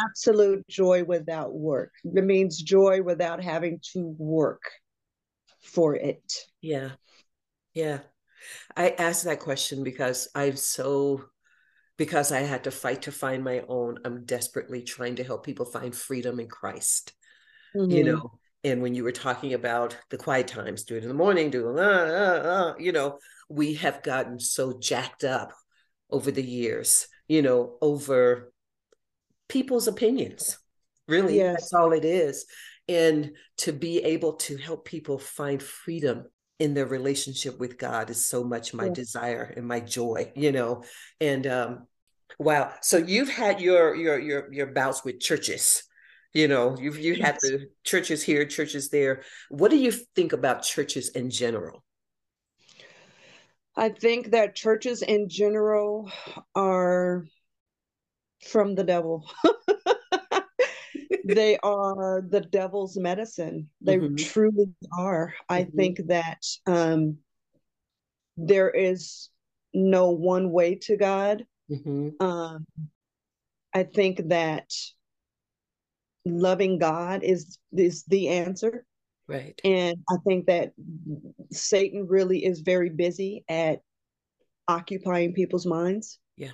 Absolute 0.05 0.69
joy 0.69 1.05
without 1.05 1.55
work. 1.55 1.93
It 2.05 2.23
means 2.23 2.61
joy 2.61 3.01
without 3.03 3.43
having 3.43 3.81
to 3.95 4.15
work 4.19 4.61
for 5.63 5.97
it. 5.97 6.35
Yeah. 6.61 6.91
Yeah. 7.73 8.01
I 8.77 8.91
asked 8.91 9.25
that 9.25 9.41
question 9.41 9.83
because 9.83 10.29
I'm 10.35 10.57
so 10.57 11.25
because 11.97 12.31
I 12.31 12.41
had 12.41 12.65
to 12.65 12.71
fight 12.71 13.03
to 13.03 13.13
find 13.13 13.43
my 13.43 13.63
own. 13.69 13.99
I'm 14.05 14.27
desperately 14.27 14.83
trying 14.83 15.17
to 15.17 15.25
help 15.25 15.47
people 15.47 15.65
find 15.65 15.95
freedom 15.95 16.39
in 16.39 16.49
Christ. 16.49 17.13
Mm-hmm. 17.75 17.91
You 17.91 18.05
know, 18.05 18.33
and 18.65 18.83
when 18.83 18.95
you 18.95 19.03
were 19.03 19.13
talking 19.13 19.55
about 19.55 19.97
the 20.11 20.19
quiet 20.19 20.49
times, 20.49 20.85
do 20.85 20.97
it 20.97 21.05
in 21.05 21.09
the 21.09 21.15
morning, 21.15 21.49
do 21.49 21.71
it, 21.71 21.79
uh, 21.79 21.83
uh, 21.83 22.43
uh, 22.45 22.75
you 22.79 22.93
know, 22.93 23.19
we 23.49 23.75
have 23.75 24.03
gotten 24.03 24.39
so 24.39 24.79
jacked 24.79 25.25
up 25.25 25.53
over 26.11 26.31
the 26.31 26.43
years, 26.43 27.07
you 27.33 27.41
know, 27.41 27.79
over 27.81 28.53
people's 29.49 29.89
opinions. 29.89 30.59
Really, 31.09 31.39
yes. 31.39 31.55
that's 31.55 31.73
all 31.73 31.93
it 31.93 32.05
is. 32.05 32.45
And 32.89 33.33
to 33.59 33.73
be 33.73 34.01
able 34.05 34.35
to 34.35 34.59
help 34.59 34.85
people 34.85 35.19
find 35.19 35.63
freedom 35.63 36.27
in 36.59 36.75
their 36.75 36.85
relationship 36.85 37.59
with 37.59 37.79
God 37.79 38.11
is 38.11 38.29
so 38.29 38.45
much 38.45 38.75
my 38.75 38.85
yeah. 38.85 38.93
desire 38.93 39.55
and 39.57 39.67
my 39.67 39.81
joy, 39.81 40.31
you 40.37 40.53
know. 40.53 40.85
And 41.23 41.47
um, 41.47 41.87
wow, 42.39 42.75
so 42.83 42.99
you've 42.99 43.31
had 43.31 43.63
your 43.63 43.95
your 43.95 44.19
your 44.19 44.53
your 44.53 44.67
bouts 44.67 45.03
with 45.03 45.19
churches, 45.19 45.85
you 46.35 46.49
know. 46.49 46.77
You've 46.79 46.99
you 46.99 47.15
yes. 47.15 47.27
had 47.27 47.37
the 47.41 47.71
churches 47.83 48.23
here, 48.23 48.45
churches 48.45 48.91
there. 48.91 49.23
What 49.49 49.71
do 49.71 49.79
you 49.79 49.91
think 49.91 50.35
about 50.35 50.65
churches 50.65 51.09
in 51.09 51.31
general? 51.31 51.83
I 53.77 53.89
think 53.89 54.33
that 54.33 54.55
churches 54.55 55.03
in 55.03 55.29
general 55.29 56.11
are 56.55 57.25
from 58.47 58.75
the 58.75 58.85
devil. 58.85 59.25
they 61.25 61.57
are 61.59 62.23
the 62.29 62.41
devil's 62.41 62.97
medicine. 62.97 63.71
They 63.81 63.97
mm-hmm. 63.97 64.17
truly 64.17 64.73
are. 64.99 65.33
I 65.49 65.63
mm-hmm. 65.63 65.77
think 65.77 66.01
that 66.09 66.45
um, 66.67 67.19
there 68.37 68.71
is 68.71 69.31
no 69.73 70.11
one 70.11 70.51
way 70.51 70.75
to 70.77 70.97
God. 70.97 71.45
Mm-hmm. 71.71 72.25
Um, 72.25 72.67
I 73.75 73.85
think 73.85 74.29
that 74.29 74.71
loving 76.27 76.79
God 76.79 77.23
is 77.25 77.59
is 77.73 78.05
the 78.05 78.29
answer. 78.29 78.85
Right. 79.33 79.61
And 79.65 79.97
I 80.11 80.17
think 80.27 80.47
that 80.47 80.73
Satan 81.51 82.07
really 82.09 82.45
is 82.45 82.61
very 82.61 82.91
busy 82.91 83.45
at 83.49 83.81
occupying 84.69 85.33
people's 85.33 85.67
minds. 85.67 86.19
Yeah. 86.37 86.53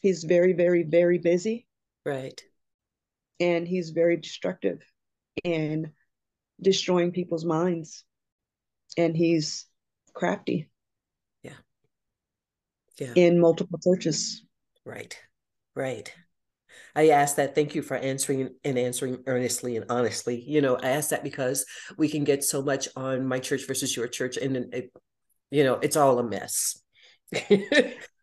He's 0.00 0.24
very, 0.24 0.52
very, 0.52 0.84
very 0.84 1.18
busy. 1.18 1.66
Right 2.06 2.42
and 3.40 3.66
he's 3.66 3.90
very 3.90 4.18
destructive 4.18 4.82
in 5.42 5.90
destroying 6.60 7.10
people's 7.10 7.44
minds 7.44 8.04
and 8.98 9.16
he's 9.16 9.66
crafty 10.12 10.68
yeah 11.42 11.52
yeah 12.98 13.12
in 13.16 13.40
multiple 13.40 13.78
churches 13.82 14.44
right 14.84 15.18
right 15.74 16.14
I 16.94 17.10
ask 17.10 17.36
that. 17.36 17.54
Thank 17.54 17.74
you 17.74 17.82
for 17.82 17.96
answering 17.96 18.50
and 18.64 18.78
answering 18.78 19.22
earnestly 19.26 19.76
and 19.76 19.86
honestly. 19.88 20.42
You 20.46 20.60
know, 20.60 20.76
I 20.76 20.90
ask 20.90 21.10
that 21.10 21.24
because 21.24 21.64
we 21.96 22.08
can 22.08 22.24
get 22.24 22.44
so 22.44 22.62
much 22.62 22.88
on 22.96 23.26
my 23.26 23.38
church 23.38 23.66
versus 23.66 23.96
your 23.96 24.08
church, 24.08 24.36
and 24.36 24.74
it, 24.74 24.92
you 25.50 25.64
know, 25.64 25.74
it's 25.74 25.96
all 25.96 26.18
a 26.18 26.22
mess. 26.22 26.80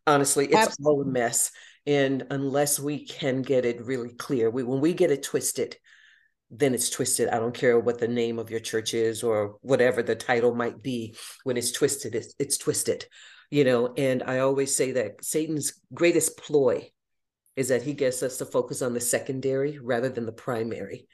Honestly, 0.08 0.46
it's 0.46 0.56
Absolutely. 0.56 0.86
all 0.86 1.02
a 1.02 1.06
mess. 1.06 1.52
And 1.86 2.28
unless 2.30 2.80
we 2.80 3.06
can 3.06 3.42
get 3.42 3.66
it 3.66 3.86
really 3.86 4.14
clear, 4.14 4.50
we 4.50 4.64
when 4.64 4.82
we 4.82 4.94
get 4.94 5.12
it 5.12 5.24
twisted, 5.24 5.78
then 6.50 6.74
it's 6.74 6.90
twisted. 6.90 7.30
I 7.30 7.40
don't 7.40 7.54
care 7.54 7.80
what 7.80 8.00
the 8.00 8.08
name 8.08 8.40
of 8.40 8.50
your 8.50 8.60
church 8.60 8.94
is 8.94 9.24
or 9.24 9.58
whatever 9.62 10.02
the 10.02 10.16
title 10.16 10.54
might 10.54 10.82
be. 10.82 11.16
When 11.44 11.58
it's 11.58 11.72
twisted, 11.72 12.16
it's, 12.16 12.34
it's 12.40 12.58
twisted, 12.58 13.06
you 13.50 13.64
know. 13.64 13.94
And 13.98 14.24
I 14.24 14.40
always 14.40 14.76
say 14.76 14.94
that 14.94 15.24
Satan's 15.24 15.82
greatest 15.94 16.38
ploy 16.38 16.90
is 17.58 17.67
that 17.67 17.84
he 17.84 17.93
gets 17.93 18.24
us 18.24 18.38
to 18.38 18.46
focus 18.46 18.82
on 18.82 18.93
the 18.93 19.02
secondary 19.02 19.78
rather 19.80 20.08
than 20.08 20.26
the 20.26 20.32
primary, 20.32 21.08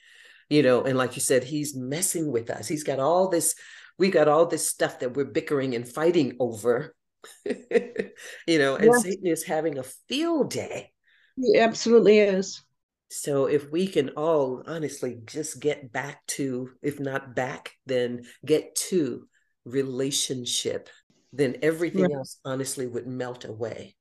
you 0.50 0.62
know. 0.62 0.84
And 0.84 0.98
like 0.98 1.16
you 1.16 1.22
said, 1.22 1.44
he's 1.44 1.76
messing 1.76 2.32
with 2.32 2.52
us. 2.52 2.68
He's 2.68 2.84
got 2.84 3.00
all 3.00 3.30
this, 3.30 3.56
we 3.98 4.12
got 4.12 4.28
all 4.28 4.46
this 4.46 4.70
stuff 4.70 5.00
that 5.00 5.16
we're 5.16 5.26
bickering 5.26 5.74
and 5.74 5.88
fighting 5.88 6.36
over 6.40 6.94
you 7.46 8.60
know, 8.60 8.76
and 8.76 8.86
yes. 8.86 9.04
Satan 9.04 9.28
is 9.28 9.44
having 9.44 9.78
a 9.78 9.84
field 9.84 10.50
day. 10.52 10.92
He 11.36 11.60
absolutely 11.60 12.20
is. 12.20 12.62
So 13.10 13.46
if 13.46 13.72
we 13.72 13.88
can 13.88 14.10
all 14.10 14.64
honestly 14.66 15.20
just 15.26 15.60
get 15.60 15.92
back 15.92 16.26
to, 16.28 16.72
if 16.82 17.00
not 17.00 17.36
back, 17.36 17.72
then 17.86 18.24
get 18.46 18.76
to 18.76 19.28
relationship, 19.66 20.90
then 21.32 21.58
everything 21.62 22.04
right. 22.04 22.14
else 22.14 22.40
honestly 22.44 22.88
would 22.88 23.08
melt 23.08 23.46
away. 23.46 23.96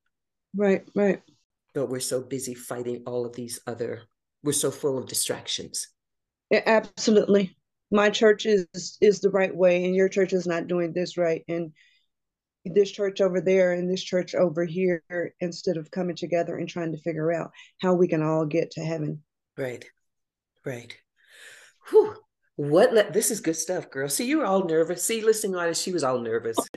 Right, 0.54 0.88
right. 0.94 1.20
But 1.74 1.88
we're 1.88 2.00
so 2.00 2.20
busy 2.20 2.54
fighting 2.54 3.02
all 3.06 3.24
of 3.24 3.34
these 3.34 3.60
other, 3.66 4.02
we're 4.42 4.52
so 4.52 4.70
full 4.70 4.98
of 4.98 5.06
distractions. 5.06 5.88
Yeah, 6.50 6.62
absolutely. 6.66 7.56
My 7.90 8.10
church 8.10 8.46
is 8.46 8.98
is 9.00 9.20
the 9.20 9.30
right 9.30 9.54
way, 9.54 9.84
and 9.84 9.94
your 9.94 10.08
church 10.08 10.32
is 10.32 10.46
not 10.46 10.66
doing 10.66 10.92
this 10.92 11.16
right. 11.16 11.42
And 11.48 11.72
this 12.64 12.90
church 12.90 13.20
over 13.20 13.40
there 13.40 13.72
and 13.72 13.90
this 13.90 14.02
church 14.02 14.34
over 14.34 14.64
here 14.64 15.02
instead 15.40 15.76
of 15.76 15.90
coming 15.90 16.16
together 16.16 16.56
and 16.56 16.68
trying 16.68 16.92
to 16.92 16.98
figure 16.98 17.32
out 17.32 17.50
how 17.80 17.94
we 17.94 18.06
can 18.06 18.22
all 18.22 18.46
get 18.46 18.70
to 18.72 18.80
heaven. 18.80 19.22
Right. 19.56 19.84
Right. 20.64 20.96
Whew. 21.90 22.14
What 22.56 22.92
le- 22.92 23.10
this 23.10 23.30
is 23.30 23.40
good 23.40 23.56
stuff, 23.56 23.90
girl. 23.90 24.08
See, 24.08 24.26
you 24.26 24.38
were 24.38 24.46
all 24.46 24.64
nervous. 24.64 25.02
See, 25.02 25.22
listening 25.22 25.56
on 25.56 25.68
it, 25.68 25.76
she 25.76 25.92
was 25.92 26.04
all 26.04 26.20
nervous. 26.20 26.56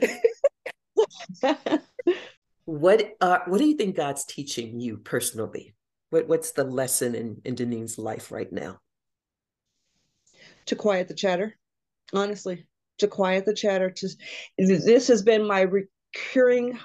what 2.66 3.16
uh 3.20 3.38
what 3.46 3.58
do 3.58 3.64
you 3.64 3.76
think 3.76 3.96
God's 3.96 4.24
teaching 4.24 4.78
you 4.78 4.98
personally? 4.98 5.74
What 6.10 6.28
what's 6.28 6.52
the 6.52 6.64
lesson 6.64 7.14
in, 7.14 7.40
in 7.44 7.56
Deneen's 7.56 7.98
life 7.98 8.30
right 8.30 8.52
now? 8.52 8.78
To 10.66 10.76
quiet 10.76 11.08
the 11.08 11.14
chatter, 11.14 11.56
honestly 12.12 12.66
to 12.98 13.08
quiet 13.08 13.44
the 13.44 13.54
chatter. 13.54 13.90
To 13.90 14.08
this 14.58 15.08
has 15.08 15.22
been 15.22 15.46
my 15.46 15.62
recurring 15.62 16.78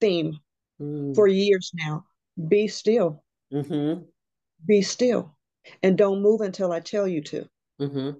theme 0.00 0.38
mm. 0.80 1.14
for 1.14 1.26
years 1.26 1.70
now. 1.74 2.04
Be 2.48 2.68
still. 2.68 3.22
Mm-hmm. 3.52 4.02
Be 4.66 4.82
still, 4.82 5.36
and 5.82 5.98
don't 5.98 6.22
move 6.22 6.40
until 6.40 6.72
I 6.72 6.80
tell 6.80 7.06
you 7.06 7.22
to. 7.22 7.48
Mm-hmm. 7.80 8.10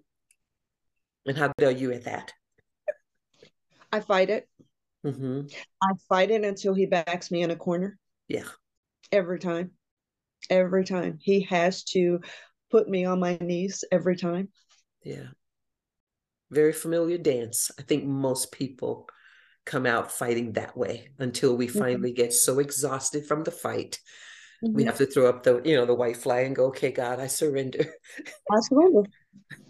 And 1.27 1.38
how 1.38 1.53
good 1.59 1.68
are 1.68 1.79
you 1.79 1.92
at 1.92 2.05
that? 2.05 2.33
I 3.92 4.01
fight 4.01 4.31
it. 4.31 4.48
Mm-hmm. 5.05 5.43
I 5.83 5.93
fight 6.09 6.31
it 6.31 6.45
until 6.45 6.75
he 6.75 6.87
backs 6.87 7.31
me 7.31 7.43
in 7.43 7.51
a 7.51 7.57
corner. 7.57 7.99
Yeah. 8.29 8.45
Every 9.11 9.38
time. 9.38 9.73
Every 10.49 10.85
time. 10.85 11.19
He 11.21 11.43
has 11.43 11.85
to 11.85 12.21
put 12.71 12.88
me 12.88 13.05
on 13.05 13.21
my 13.21 13.38
knees 13.41 13.85
every 13.91 14.17
time. 14.17 14.49
Yeah 15.05 15.29
very 16.53 16.73
familiar 16.73 17.19
dance. 17.19 17.71
I 17.79 17.83
think 17.83 18.05
most 18.05 18.53
people 18.53 19.09
come 19.65 19.87
out 19.87 20.12
fighting 20.12 20.53
that 20.53 20.77
way 20.77 21.09
until 21.19 21.57
we 21.57 21.67
mm-hmm. 21.67 21.79
finally 21.79 22.11
mm-hmm. 22.11 22.23
get 22.23 22.33
so 22.33 22.59
exhausted 22.59 23.27
from 23.27 23.43
the 23.43 23.51
fight. 23.51 23.99
Mm-hmm. 24.62 24.77
We 24.77 24.85
have 24.85 24.99
to 24.99 25.07
throw 25.07 25.29
up 25.29 25.43
the, 25.43 25.62
you 25.65 25.77
know, 25.77 25.87
the 25.87 25.95
white 25.95 26.19
flag 26.19 26.47
and 26.47 26.55
go, 26.55 26.67
okay, 26.67 26.93
God, 26.93 27.19
I 27.19 27.27
surrender. 27.27 27.87
I 28.51 28.61
surrender. 28.61 29.03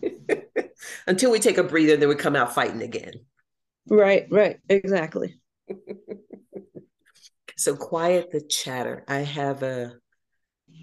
until 1.06 1.30
we 1.30 1.38
take 1.38 1.58
a 1.58 1.62
breather, 1.62 1.96
then 1.96 2.08
we 2.08 2.16
come 2.16 2.36
out 2.36 2.54
fighting 2.54 2.82
again. 2.82 3.14
Right, 3.88 4.26
right, 4.30 4.58
exactly. 4.68 5.40
so 7.56 7.76
quiet 7.76 8.30
the 8.30 8.40
chatter. 8.40 9.04
I 9.08 9.18
have 9.18 9.62
a 9.62 9.94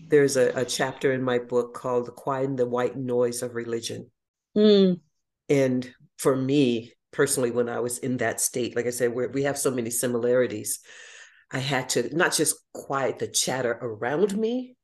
there's 0.07 0.37
a, 0.37 0.51
a 0.55 0.65
chapter 0.65 1.13
in 1.13 1.23
my 1.23 1.39
book 1.39 1.73
called 1.73 2.15
Quiet 2.15 2.57
the 2.57 2.65
White 2.65 2.95
Noise 2.95 3.41
of 3.41 3.55
Religion 3.55 4.09
Mm. 4.55 4.99
And 5.47 5.93
for 6.17 6.35
me 6.35 6.93
personally, 7.11 7.51
when 7.51 7.69
I 7.69 7.79
was 7.79 7.97
in 7.99 8.17
that 8.17 8.41
state, 8.41 8.75
like 8.75 8.85
I 8.85 8.91
said, 8.91 9.13
we 9.13 9.43
have 9.43 9.57
so 9.57 9.71
many 9.71 9.89
similarities. 9.89 10.79
I 11.51 11.59
had 11.59 11.89
to 11.89 12.15
not 12.15 12.33
just 12.33 12.55
quiet 12.73 13.19
the 13.19 13.27
chatter 13.27 13.71
around 13.71 14.37
me, 14.37 14.75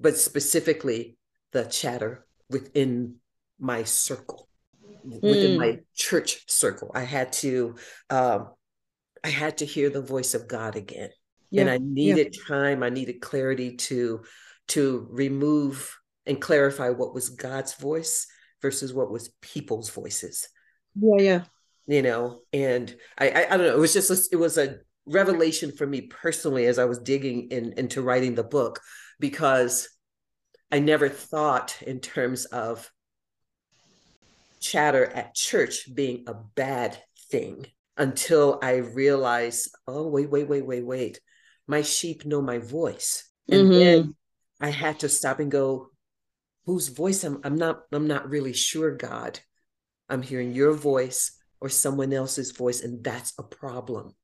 but 0.00 0.16
specifically 0.16 1.18
the 1.52 1.64
chatter 1.64 2.26
within 2.48 3.16
my 3.58 3.84
circle, 3.84 4.48
mm. 5.06 5.22
within 5.22 5.58
my 5.58 5.80
church 5.94 6.50
circle. 6.50 6.90
I 6.94 7.02
had 7.02 7.32
to, 7.34 7.76
um, 8.10 8.50
I 9.22 9.28
had 9.28 9.58
to 9.58 9.64
hear 9.64 9.90
the 9.90 10.02
voice 10.02 10.34
of 10.34 10.48
God 10.48 10.76
again, 10.76 11.10
yeah. 11.50 11.62
and 11.62 11.70
I 11.70 11.78
needed 11.78 12.36
yeah. 12.36 12.56
time. 12.56 12.82
I 12.82 12.90
needed 12.90 13.20
clarity 13.20 13.76
to 13.76 14.22
to 14.68 15.06
remove 15.10 15.96
and 16.26 16.40
clarify 16.40 16.90
what 16.90 17.14
was 17.14 17.30
God's 17.30 17.74
voice 17.74 18.26
versus 18.62 18.94
what 18.94 19.10
was 19.10 19.30
people's 19.40 19.90
voices. 19.90 20.48
Yeah, 20.94 21.20
yeah. 21.20 21.44
You 21.86 22.00
know, 22.00 22.40
and 22.52 22.94
I, 23.18 23.28
I, 23.28 23.46
I 23.50 23.56
don't 23.56 23.66
know. 23.66 23.74
It 23.74 23.78
was 23.78 23.92
just 23.92 24.10
a, 24.10 24.18
it 24.32 24.36
was 24.36 24.56
a 24.56 24.78
revelation 25.06 25.70
for 25.70 25.86
me 25.86 26.02
personally 26.02 26.64
as 26.64 26.78
I 26.78 26.86
was 26.86 26.98
digging 26.98 27.48
in, 27.50 27.74
into 27.76 28.00
writing 28.00 28.34
the 28.34 28.42
book 28.42 28.80
because 29.20 29.88
I 30.72 30.78
never 30.78 31.08
thought 31.08 31.76
in 31.82 32.00
terms 32.00 32.46
of 32.46 32.90
chatter 34.64 35.04
at 35.04 35.34
church 35.34 35.94
being 35.94 36.24
a 36.26 36.34
bad 36.34 36.96
thing 37.30 37.66
until 37.96 38.58
I 38.62 38.76
realized, 38.76 39.68
oh, 39.86 40.08
wait, 40.08 40.30
wait, 40.30 40.48
wait, 40.48 40.66
wait, 40.66 40.84
wait. 40.84 41.20
My 41.66 41.82
sheep 41.82 42.24
know 42.24 42.40
my 42.40 42.58
voice. 42.58 43.28
And 43.48 43.68
mm-hmm. 43.68 43.78
then 43.78 44.14
I 44.60 44.70
had 44.70 45.00
to 45.00 45.08
stop 45.08 45.38
and 45.38 45.50
go, 45.50 45.90
whose 46.64 46.88
voice 46.88 47.24
I'm 47.24 47.40
I'm 47.44 47.56
not 47.56 47.82
I'm 47.92 48.06
not 48.06 48.30
really 48.30 48.54
sure, 48.54 48.96
God. 48.96 49.38
I'm 50.08 50.22
hearing 50.22 50.54
your 50.54 50.72
voice 50.72 51.38
or 51.60 51.68
someone 51.68 52.12
else's 52.12 52.52
voice, 52.52 52.82
and 52.82 53.04
that's 53.04 53.32
a 53.38 53.42
problem. 53.42 54.14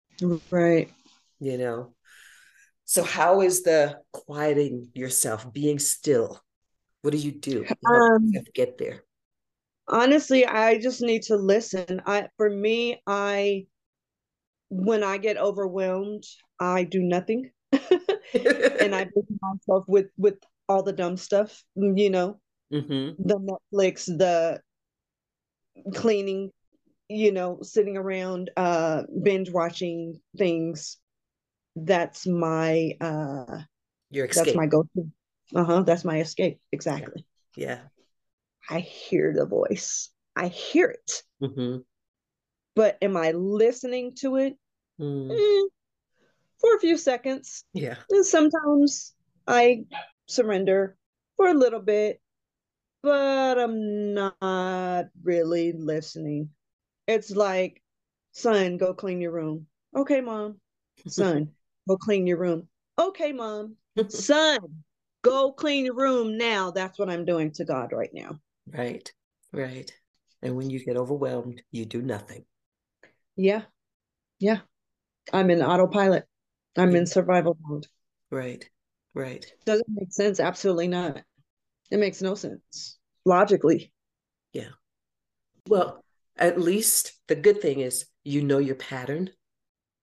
Right. 0.50 0.90
You 1.38 1.58
know. 1.58 1.94
So 2.84 3.04
how 3.04 3.40
is 3.42 3.62
the 3.62 3.98
quieting 4.12 4.88
yourself, 4.94 5.52
being 5.52 5.78
still? 5.78 6.40
What 7.02 7.12
do 7.12 7.18
you 7.18 7.32
do? 7.32 7.64
Um, 7.86 8.32
to 8.32 8.44
get 8.52 8.78
there? 8.78 9.04
Honestly, 9.90 10.46
I 10.46 10.78
just 10.78 11.02
need 11.02 11.22
to 11.24 11.36
listen. 11.36 12.00
I 12.06 12.28
for 12.36 12.48
me, 12.48 13.02
I 13.06 13.66
when 14.68 15.02
I 15.02 15.18
get 15.18 15.36
overwhelmed, 15.36 16.24
I 16.60 16.84
do 16.84 17.00
nothing. 17.00 17.50
and 17.72 18.94
I 18.94 19.04
busy 19.14 19.38
myself 19.42 19.84
with 19.88 20.06
with 20.16 20.36
all 20.68 20.84
the 20.84 20.92
dumb 20.92 21.16
stuff, 21.16 21.62
you 21.74 22.10
know, 22.10 22.38
mm-hmm. 22.72 23.20
the 23.20 23.58
Netflix, 23.74 24.06
the 24.06 24.60
cleaning, 25.94 26.52
you 27.08 27.32
know, 27.32 27.58
sitting 27.62 27.96
around 27.96 28.50
uh 28.56 29.02
binge 29.22 29.50
watching 29.50 30.20
things. 30.38 30.98
That's 31.74 32.26
my 32.26 32.92
uh 33.00 33.62
your 34.10 34.26
escape. 34.26 34.44
That's 34.46 34.56
my 34.56 34.66
go-to. 34.66 35.10
Uh-huh. 35.54 35.82
That's 35.82 36.04
my 36.04 36.20
escape. 36.20 36.60
Exactly. 36.70 37.26
Yeah. 37.56 37.80
I 38.70 38.78
hear 38.78 39.34
the 39.34 39.46
voice. 39.46 40.10
I 40.36 40.46
hear 40.46 40.90
it. 40.90 41.22
Mm-hmm. 41.42 41.78
But 42.76 42.98
am 43.02 43.16
I 43.16 43.32
listening 43.32 44.14
to 44.20 44.36
it? 44.36 44.56
Mm. 45.00 45.32
Eh, 45.32 45.68
for 46.60 46.76
a 46.76 46.78
few 46.78 46.96
seconds. 46.96 47.64
Yeah. 47.74 47.96
And 48.10 48.24
sometimes 48.24 49.14
I 49.46 49.84
surrender 50.26 50.96
for 51.36 51.48
a 51.48 51.54
little 51.54 51.80
bit, 51.80 52.20
but 53.02 53.58
I'm 53.58 54.14
not 54.14 55.06
really 55.22 55.72
listening. 55.72 56.50
It's 57.08 57.32
like, 57.32 57.82
son, 58.32 58.76
go 58.76 58.94
clean 58.94 59.20
your 59.20 59.32
room. 59.32 59.66
Okay, 59.96 60.20
mom. 60.20 60.60
Son, 61.08 61.48
go 61.88 61.96
clean 61.96 62.26
your 62.26 62.36
room. 62.36 62.68
Okay, 62.98 63.32
mom. 63.32 63.74
son, 64.08 64.58
go 65.22 65.50
clean 65.50 65.86
your 65.86 65.96
room 65.96 66.36
now. 66.36 66.70
That's 66.70 66.98
what 66.98 67.10
I'm 67.10 67.24
doing 67.24 67.50
to 67.52 67.64
God 67.64 67.92
right 67.92 68.10
now. 68.12 68.38
Right, 68.72 69.10
right. 69.52 69.90
And 70.42 70.56
when 70.56 70.70
you 70.70 70.84
get 70.84 70.96
overwhelmed, 70.96 71.62
you 71.70 71.84
do 71.84 72.00
nothing. 72.02 72.44
Yeah, 73.36 73.62
yeah. 74.38 74.60
I'm 75.32 75.50
in 75.50 75.62
autopilot. 75.62 76.24
I'm 76.76 76.94
in 76.94 77.06
survival 77.06 77.58
mode. 77.62 77.86
Right. 78.30 78.68
Right. 79.14 79.44
Doesn't 79.66 79.86
make 79.88 80.12
sense. 80.12 80.40
Absolutely 80.40 80.88
not. 80.88 81.22
It 81.90 81.98
makes 81.98 82.22
no 82.22 82.34
sense 82.34 82.98
logically. 83.24 83.92
Yeah. 84.52 84.70
Well, 85.68 86.04
at 86.36 86.60
least 86.60 87.12
the 87.28 87.34
good 87.34 87.60
thing 87.60 87.80
is 87.80 88.06
you 88.24 88.42
know 88.42 88.58
your 88.58 88.76
pattern, 88.76 89.30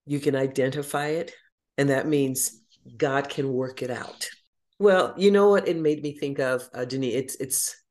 you 0.06 0.20
can 0.20 0.36
identify 0.36 1.08
it, 1.08 1.34
and 1.78 1.90
that 1.90 2.08
means 2.08 2.62
God 2.98 3.30
can 3.30 3.52
work 3.52 3.82
it 3.82 3.90
out. 3.90 4.28
Well, 4.80 5.14
you 5.18 5.32
know 5.32 5.50
what 5.50 5.68
it 5.68 5.78
made 5.78 6.04
me 6.04 6.18
think 6.18 6.40
of, 6.40 6.70
uh, 6.74 6.86
Denise? 6.86 7.16
It's 7.16 7.36
it's 7.36 7.84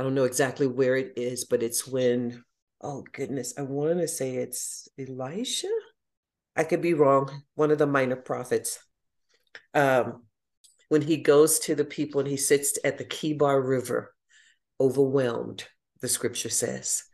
I 0.00 0.02
don't 0.02 0.14
know 0.14 0.24
exactly 0.24 0.66
where 0.66 0.96
it 0.96 1.12
is, 1.16 1.44
but 1.44 1.62
it's 1.62 1.86
when 1.86 2.42
oh 2.80 3.04
goodness, 3.12 3.52
I 3.58 3.62
want 3.62 3.98
to 3.98 4.08
say 4.08 4.36
it's 4.36 4.88
Elisha. 4.98 5.68
I 6.56 6.64
could 6.64 6.80
be 6.80 6.94
wrong. 6.94 7.42
One 7.54 7.70
of 7.70 7.76
the 7.76 7.86
minor 7.86 8.16
prophets. 8.16 8.78
Um, 9.74 10.22
when 10.88 11.02
he 11.02 11.18
goes 11.18 11.58
to 11.58 11.74
the 11.74 11.84
people 11.84 12.18
and 12.18 12.30
he 12.30 12.38
sits 12.38 12.78
at 12.82 12.96
the 12.96 13.04
Chebar 13.04 13.60
River, 13.60 14.14
overwhelmed, 14.80 15.66
the 16.00 16.08
scripture 16.08 16.48
says. 16.48 17.04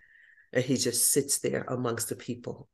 And 0.52 0.64
he 0.64 0.76
just 0.76 1.10
sits 1.10 1.38
there 1.38 1.64
amongst 1.66 2.08
the 2.08 2.14
people 2.14 2.68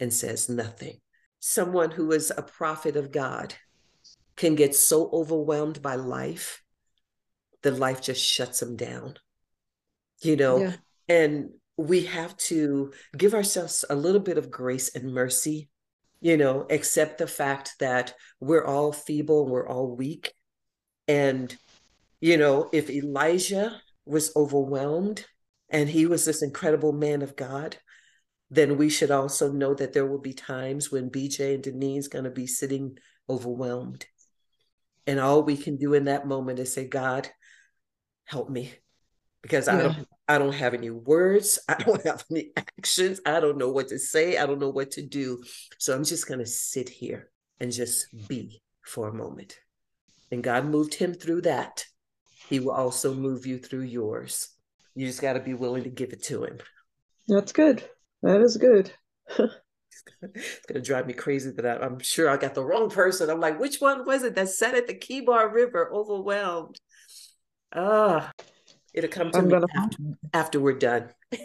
and 0.00 0.10
says 0.10 0.48
nothing. 0.48 1.02
Someone 1.40 1.90
who 1.90 2.12
is 2.12 2.32
a 2.34 2.42
prophet 2.42 2.96
of 2.96 3.12
God 3.12 3.54
can 4.36 4.54
get 4.54 4.74
so 4.74 5.10
overwhelmed 5.12 5.82
by 5.82 5.96
life 5.96 6.62
that 7.62 7.78
life 7.78 8.00
just 8.00 8.24
shuts 8.24 8.62
him 8.62 8.76
down. 8.76 9.16
You 10.24 10.36
know, 10.36 10.58
yeah. 10.58 10.76
and 11.08 11.50
we 11.76 12.04
have 12.06 12.36
to 12.36 12.92
give 13.16 13.34
ourselves 13.34 13.84
a 13.90 13.94
little 13.94 14.20
bit 14.20 14.38
of 14.38 14.50
grace 14.50 14.94
and 14.94 15.12
mercy 15.12 15.68
you 16.24 16.38
know, 16.38 16.66
accept 16.70 17.18
the 17.18 17.26
fact 17.26 17.74
that 17.80 18.14
we're 18.40 18.64
all 18.64 18.92
feeble, 18.92 19.46
we're 19.46 19.68
all 19.68 19.94
weak. 19.94 20.32
And, 21.06 21.54
you 22.18 22.38
know, 22.38 22.70
if 22.72 22.88
Elijah 22.88 23.78
was 24.06 24.34
overwhelmed 24.34 25.26
and 25.68 25.86
he 25.86 26.06
was 26.06 26.24
this 26.24 26.42
incredible 26.42 26.94
man 26.94 27.20
of 27.20 27.36
God, 27.36 27.76
then 28.48 28.78
we 28.78 28.88
should 28.88 29.10
also 29.10 29.52
know 29.52 29.74
that 29.74 29.92
there 29.92 30.06
will 30.06 30.18
be 30.18 30.32
times 30.32 30.90
when 30.90 31.10
BJ 31.10 31.56
and 31.56 31.62
Deneen's 31.62 32.08
going 32.08 32.24
to 32.24 32.30
be 32.30 32.46
sitting 32.46 32.96
overwhelmed. 33.28 34.06
And 35.06 35.20
all 35.20 35.42
we 35.42 35.58
can 35.58 35.76
do 35.76 35.92
in 35.92 36.06
that 36.06 36.26
moment 36.26 36.58
is 36.58 36.72
say, 36.72 36.88
God, 36.88 37.28
help 38.24 38.48
me. 38.48 38.72
Because 39.44 39.66
yeah. 39.66 39.74
I 39.74 39.82
don't 39.82 40.08
I 40.26 40.38
don't 40.38 40.54
have 40.54 40.72
any 40.72 40.88
words. 40.88 41.58
I 41.68 41.74
don't 41.74 42.02
have 42.04 42.24
any 42.30 42.52
actions. 42.56 43.20
I 43.26 43.40
don't 43.40 43.58
know 43.58 43.68
what 43.68 43.88
to 43.88 43.98
say. 43.98 44.38
I 44.38 44.46
don't 44.46 44.58
know 44.58 44.70
what 44.70 44.92
to 44.92 45.02
do. 45.02 45.44
So 45.78 45.94
I'm 45.94 46.04
just 46.04 46.26
going 46.26 46.40
to 46.40 46.46
sit 46.46 46.88
here 46.88 47.28
and 47.60 47.70
just 47.70 48.06
be 48.26 48.62
for 48.82 49.08
a 49.08 49.14
moment. 49.14 49.58
And 50.32 50.42
God 50.42 50.64
moved 50.64 50.94
him 50.94 51.12
through 51.12 51.42
that. 51.42 51.84
He 52.48 52.58
will 52.58 52.72
also 52.72 53.12
move 53.12 53.44
you 53.44 53.58
through 53.58 53.82
yours. 53.82 54.48
You 54.94 55.06
just 55.06 55.20
got 55.20 55.34
to 55.34 55.40
be 55.40 55.52
willing 55.52 55.84
to 55.84 55.90
give 55.90 56.14
it 56.14 56.22
to 56.24 56.44
him. 56.44 56.58
That's 57.28 57.52
good. 57.52 57.84
That 58.22 58.40
is 58.40 58.56
good. 58.56 58.92
it's 60.22 60.60
gonna 60.66 60.80
drive 60.80 61.06
me 61.06 61.12
crazy 61.12 61.50
that 61.50 61.66
I, 61.66 61.84
am 61.84 61.98
sure 62.00 62.28
I 62.28 62.36
got 62.36 62.54
the 62.54 62.64
wrong 62.64 62.90
person. 62.90 63.30
I'm 63.30 63.40
like, 63.40 63.60
which 63.60 63.80
one 63.80 64.06
was 64.06 64.22
it 64.22 64.34
that 64.34 64.48
sat 64.48 64.74
at 64.74 64.86
the 64.86 64.94
Chebar 64.94 65.52
River 65.52 65.90
overwhelmed? 65.92 66.78
Ah, 67.74 68.32
It'll 68.94 69.10
come 69.10 69.32
to 69.32 69.38
I'm 69.38 69.48
me 69.48 69.54
after, 69.76 69.98
after 70.32 70.60
we're 70.60 70.78
done. 70.78 71.10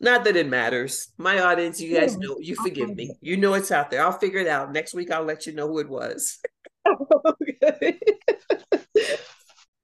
Not 0.00 0.22
that 0.24 0.36
it 0.36 0.46
matters. 0.46 1.08
My 1.18 1.40
audience, 1.40 1.80
you 1.80 1.98
guys 1.98 2.16
know, 2.16 2.36
you 2.38 2.54
forgive 2.54 2.94
me. 2.94 3.10
You 3.20 3.36
know 3.36 3.54
it's 3.54 3.72
out 3.72 3.90
there. 3.90 4.04
I'll 4.04 4.12
figure 4.12 4.38
it 4.38 4.46
out. 4.46 4.72
Next 4.72 4.94
week, 4.94 5.10
I'll 5.10 5.24
let 5.24 5.46
you 5.46 5.54
know 5.54 5.66
who 5.66 5.80
it 5.80 5.88
was. 5.88 6.38
okay. 6.86 7.98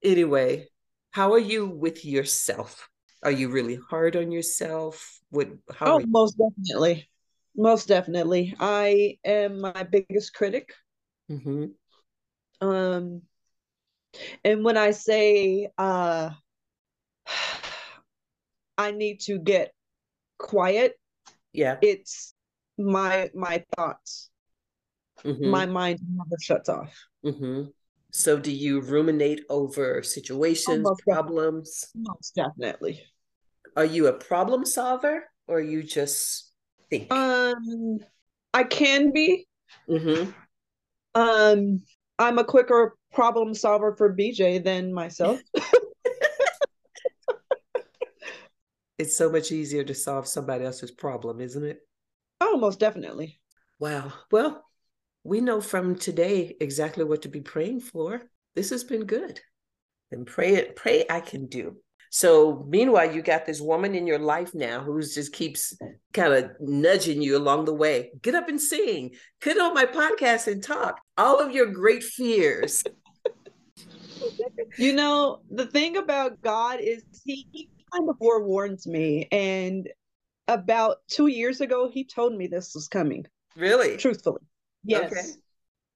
anyway, 0.05 0.69
how 1.11 1.33
are 1.33 1.39
you 1.41 1.67
with 1.67 2.05
yourself? 2.05 2.89
Are 3.25 3.33
you 3.33 3.49
really 3.49 3.81
hard 3.91 4.15
on 4.15 4.31
yourself? 4.31 5.19
What? 5.31 5.49
How 5.75 5.99
oh, 5.99 6.05
most 6.07 6.39
definitely. 6.39 7.09
Most 7.57 7.89
definitely. 7.89 8.55
I 8.61 9.19
am 9.25 9.61
my 9.61 9.83
biggest 9.83 10.33
critic. 10.33 10.75
Mm-hmm. 11.29 12.67
Um, 12.67 13.23
and 14.45 14.65
when 14.65 14.77
I 14.77 14.91
say 14.93 15.69
uh, 15.79 16.31
I 18.79 18.91
need 18.91 19.21
to 19.21 19.39
get 19.39 19.73
quiet, 20.39 20.95
yeah, 21.53 21.77
it's 21.83 22.35
my 22.79 23.31
my 23.35 23.65
thoughts. 23.77 24.31
Mm-hmm. 25.25 25.49
My 25.49 25.67
mind 25.67 26.01
never 26.13 26.37
shuts 26.41 26.69
off. 26.69 26.93
Mm-hmm. 27.25 27.71
So, 28.11 28.39
do 28.39 28.53
you 28.53 28.81
ruminate 28.81 29.43
over 29.49 30.03
situations, 30.03 30.87
Almost 30.87 31.03
problems? 31.03 31.87
Most 31.97 32.35
definitely. 32.37 33.03
Are 33.77 33.85
you 33.85 34.07
a 34.07 34.13
problem 34.13 34.65
solver 34.65 35.25
or 35.49 35.61
you 35.61 35.83
just 35.83 36.53
think? 36.91 37.13
Um, 37.13 37.99
I 38.53 38.65
can 38.65 39.11
be. 39.13 39.49
Mm-hmm. 39.89 40.31
Um, 41.17 41.83
I'm 42.19 42.39
a 42.39 42.45
quicker 42.45 42.97
problem 43.15 43.55
solver 43.55 43.95
for 43.97 44.15
BJ 44.15 44.63
than 44.63 44.93
myself. 44.93 45.41
it's 48.99 49.17
so 49.17 49.31
much 49.31 49.53
easier 49.53 49.85
to 49.85 49.95
solve 49.95 50.27
somebody 50.27 50.65
else's 50.65 50.91
problem, 50.91 51.41
isn't 51.41 51.65
it? 51.65 51.79
Oh, 52.41 52.57
most 52.59 52.81
definitely. 52.81 53.41
Wow. 53.79 54.13
Well, 54.31 54.65
we 55.23 55.41
know 55.41 55.61
from 55.61 55.97
today 55.97 56.57
exactly 56.61 57.05
what 57.05 57.23
to 57.23 57.29
be 57.29 57.41
praying 57.41 57.81
for. 57.81 58.23
This 58.55 58.71
has 58.71 58.85
been 58.85 59.07
good. 59.07 59.41
And 60.11 60.27
pray 60.27 60.55
it, 60.55 60.77
pray 60.77 61.05
I 61.09 61.21
can 61.21 61.47
do. 61.47 61.77
So 62.11 62.65
meanwhile, 62.69 63.13
you 63.13 63.23
got 63.23 63.45
this 63.45 63.61
woman 63.61 63.97
in 63.97 64.07
your 64.07 64.21
life 64.21 64.55
now 64.55 64.81
who 64.81 65.01
just 65.01 65.33
keeps 65.33 65.77
kind 66.13 66.33
of 66.33 66.53
nudging 66.61 67.21
you 67.21 67.37
along 67.37 67.65
the 67.65 67.75
way. 67.75 68.13
Get 68.23 68.37
up 68.37 68.49
and 68.49 68.61
sing. 68.61 69.17
Get 69.43 69.59
on 69.59 69.75
my 69.75 69.85
podcast 69.85 70.47
and 70.47 70.63
talk. 70.63 71.01
All 71.19 71.41
of 71.41 71.51
your 71.51 71.67
great 71.67 72.05
fears. 72.05 72.85
You 74.79 74.93
know, 74.93 75.41
the 75.51 75.67
thing 75.67 75.97
about 75.97 76.41
God 76.43 76.81
is 76.81 77.05
he, 77.25 77.69
kind 77.93 78.09
of 78.09 78.17
forewarns 78.19 78.87
me. 78.87 79.29
And 79.31 79.89
about 80.49 80.99
two 81.09 81.29
years 81.29 81.61
ago, 81.61 81.89
he 81.89 82.05
told 82.05 82.35
me 82.35 82.47
this 82.47 82.75
was 82.75 82.89
coming. 82.89 83.25
Really? 83.57 83.97
Truthfully. 83.97 84.43
Yes. 84.85 85.13
Okay. 85.13 85.41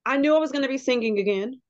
I 0.05 0.17
knew 0.17 0.35
I 0.35 0.39
was 0.39 0.51
going 0.51 0.63
to 0.63 0.69
be 0.69 0.77
singing 0.77 1.19
again. 1.19 1.61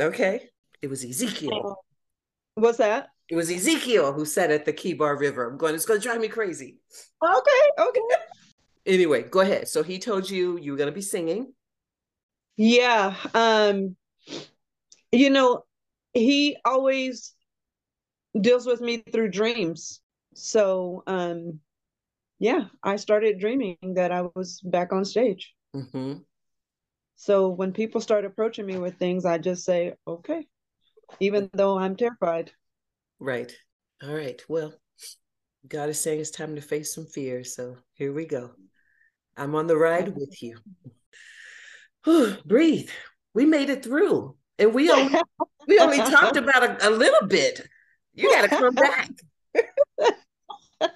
Okay. 0.00 0.48
It 0.82 0.88
was 0.88 1.04
Ezekiel. 1.04 1.76
Uh, 1.76 2.60
what's 2.60 2.78
that? 2.78 3.08
It 3.28 3.36
was 3.36 3.50
Ezekiel 3.50 4.12
who 4.12 4.24
said 4.24 4.50
at 4.50 4.64
the 4.64 4.72
Chebar 4.72 5.18
River, 5.18 5.50
I'm 5.50 5.58
going, 5.58 5.74
it's 5.74 5.84
going 5.84 6.00
to 6.00 6.06
drive 6.06 6.20
me 6.20 6.28
crazy. 6.28 6.78
Okay. 7.22 7.82
Okay. 7.82 8.00
Anyway, 8.86 9.24
go 9.24 9.40
ahead. 9.40 9.66
So 9.66 9.82
he 9.82 9.98
told 9.98 10.30
you 10.30 10.60
you 10.60 10.70
were 10.70 10.78
going 10.78 10.88
to 10.88 10.94
be 10.94 11.02
singing. 11.02 11.52
Yeah. 12.56 13.16
Um, 13.34 13.96
you 15.10 15.28
know, 15.28 15.64
he 16.16 16.56
always 16.64 17.34
deals 18.40 18.66
with 18.66 18.80
me 18.80 18.98
through 18.98 19.30
dreams. 19.30 20.00
So, 20.34 21.02
um, 21.06 21.60
yeah, 22.38 22.64
I 22.82 22.96
started 22.96 23.38
dreaming 23.38 23.78
that 23.94 24.12
I 24.12 24.24
was 24.34 24.60
back 24.62 24.92
on 24.92 25.04
stage. 25.04 25.54
Mm-hmm. 25.74 26.14
So 27.16 27.48
when 27.48 27.72
people 27.72 28.00
start 28.00 28.24
approaching 28.24 28.66
me 28.66 28.78
with 28.78 28.98
things, 28.98 29.24
I 29.24 29.38
just 29.38 29.64
say, 29.64 29.94
okay, 30.06 30.46
even 31.20 31.50
though 31.54 31.78
I'm 31.78 31.96
terrified. 31.96 32.52
Right. 33.18 33.54
All 34.02 34.14
right. 34.14 34.42
Well, 34.48 34.74
God 35.66 35.88
is 35.88 36.00
saying 36.00 36.20
it's 36.20 36.30
time 36.30 36.54
to 36.56 36.60
face 36.60 36.94
some 36.94 37.06
fear. 37.06 37.42
So 37.44 37.76
here 37.94 38.12
we 38.12 38.26
go. 38.26 38.50
I'm 39.36 39.54
on 39.54 39.66
the 39.66 39.76
ride 39.76 40.14
with 40.14 40.42
you. 40.42 40.58
Breathe. 42.44 42.90
We 43.34 43.46
made 43.46 43.70
it 43.70 43.82
through. 43.82 44.36
And 44.58 44.74
we 44.74 44.90
only 44.90 45.18
we 45.66 45.78
only 45.78 45.98
talked 45.98 46.36
about 46.36 46.62
a, 46.62 46.88
a 46.88 46.90
little 46.90 47.28
bit. 47.28 47.66
You 48.14 48.30
gotta 48.30 48.48
come 48.48 48.74
back. 48.74 49.10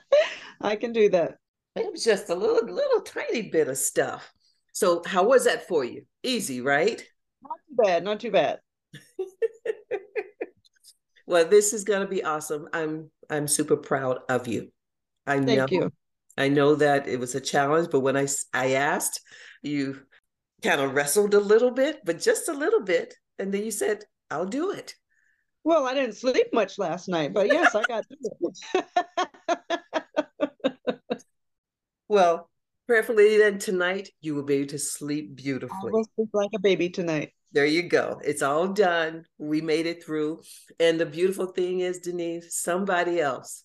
I 0.61 0.77
can 0.77 0.93
do 0.93 1.09
that. 1.11 1.37
It 1.77 1.93
was 1.93 2.05
just 2.05 2.31
a 2.31 2.35
little 2.35 2.73
little 2.73 3.03
tiny 3.03 3.43
bit 3.43 3.69
of 3.69 3.79
stuff. 3.79 4.33
So 4.73 5.03
how 5.07 5.25
was 5.25 5.45
that 5.45 5.69
for 5.69 5.85
you? 5.85 6.05
Easy, 6.23 6.61
right? 6.61 7.03
Not 7.43 7.59
too 7.69 7.77
bad. 7.85 8.05
Not 8.05 8.21
too 8.21 8.31
bad. 8.31 8.61
well, 11.27 11.47
this 11.47 11.73
is 11.73 11.85
going 11.85 12.03
to 12.03 12.09
be 12.09 12.25
awesome. 12.25 12.69
I'm 12.73 13.11
I'm 13.29 13.47
super 13.47 13.77
proud 13.77 14.21
of 14.29 14.47
you. 14.47 14.71
I 15.27 15.41
Thank 15.41 15.59
know 15.59 15.67
you. 15.71 15.93
I 16.37 16.49
know 16.49 16.75
that 16.77 17.09
it 17.09 17.21
was 17.21 17.35
a 17.35 17.41
challenge, 17.41 17.89
but 17.91 18.01
when 18.01 18.17
I 18.17 18.27
I 18.53 18.73
asked, 18.73 19.21
you 19.63 20.01
kind 20.63 20.81
of 20.81 20.95
wrestled 20.95 21.35
a 21.35 21.41
little 21.41 21.71
bit, 21.71 22.01
but 22.05 22.21
just 22.21 22.49
a 22.49 22.53
little 22.53 22.83
bit, 22.83 23.15
and 23.41 23.53
then 23.53 23.65
you 23.65 23.71
said, 23.71 24.05
"I'll 24.31 24.47
do 24.47 24.71
it." 24.71 24.95
Well, 25.65 25.87
I 25.87 25.95
didn't 25.95 26.17
sleep 26.17 26.49
much 26.53 26.79
last 26.79 27.09
night, 27.09 27.35
but 27.35 27.49
yes, 27.49 27.75
I 27.75 27.83
got 27.83 28.05
it. 28.09 28.93
well, 32.09 32.51
prayerfully 32.87 33.37
then 33.39 33.59
tonight 33.59 34.11
you 34.21 34.35
will 34.35 34.43
be 34.43 34.55
able 34.55 34.69
to 34.69 34.79
sleep 34.79 35.37
beautifully. 35.37 35.91
I 35.91 35.93
will 35.93 36.09
sleep 36.17 36.31
like 36.33 36.51
a 36.55 36.61
baby 36.61 36.89
tonight. 36.89 37.33
There 37.53 37.67
you 37.67 37.83
go. 37.83 38.21
It's 38.25 38.43
all 38.43 38.69
done. 38.69 39.25
We 39.39 39.61
made 39.61 39.87
it 39.87 40.05
through. 40.05 40.43
And 40.79 40.99
the 41.01 41.07
beautiful 41.07 41.47
thing 41.47 41.81
is, 41.81 41.99
Denise, 41.99 42.55
somebody 42.57 43.21
else 43.21 43.65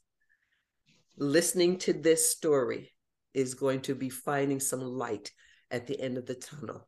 listening 1.18 1.78
to 1.80 1.94
this 1.94 2.30
story 2.30 2.92
is 3.34 3.54
going 3.54 3.82
to 3.82 3.96
be 3.96 4.10
finding 4.10 4.60
some 4.60 4.82
light 4.82 5.32
at 5.70 5.88
the 5.88 6.00
end 6.00 6.18
of 6.18 6.26
the 6.26 6.36
tunnel. 6.36 6.88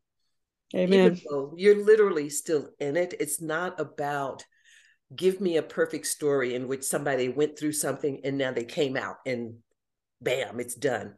Amen. 0.75 1.19
you're 1.55 1.83
literally 1.83 2.29
still 2.29 2.69
in 2.79 2.97
it. 2.97 3.13
It's 3.19 3.41
not 3.41 3.79
about 3.79 4.43
give 5.15 5.39
me 5.39 5.57
a 5.57 5.63
perfect 5.63 6.07
story 6.07 6.53
in 6.55 6.67
which 6.67 6.83
somebody 6.83 7.29
went 7.29 7.57
through 7.57 7.71
something 7.71 8.19
and 8.25 8.37
now 8.37 8.51
they 8.51 8.65
came 8.65 8.97
out 8.97 9.17
and 9.25 9.55
bam, 10.21 10.59
it's 10.59 10.75
done 10.75 11.15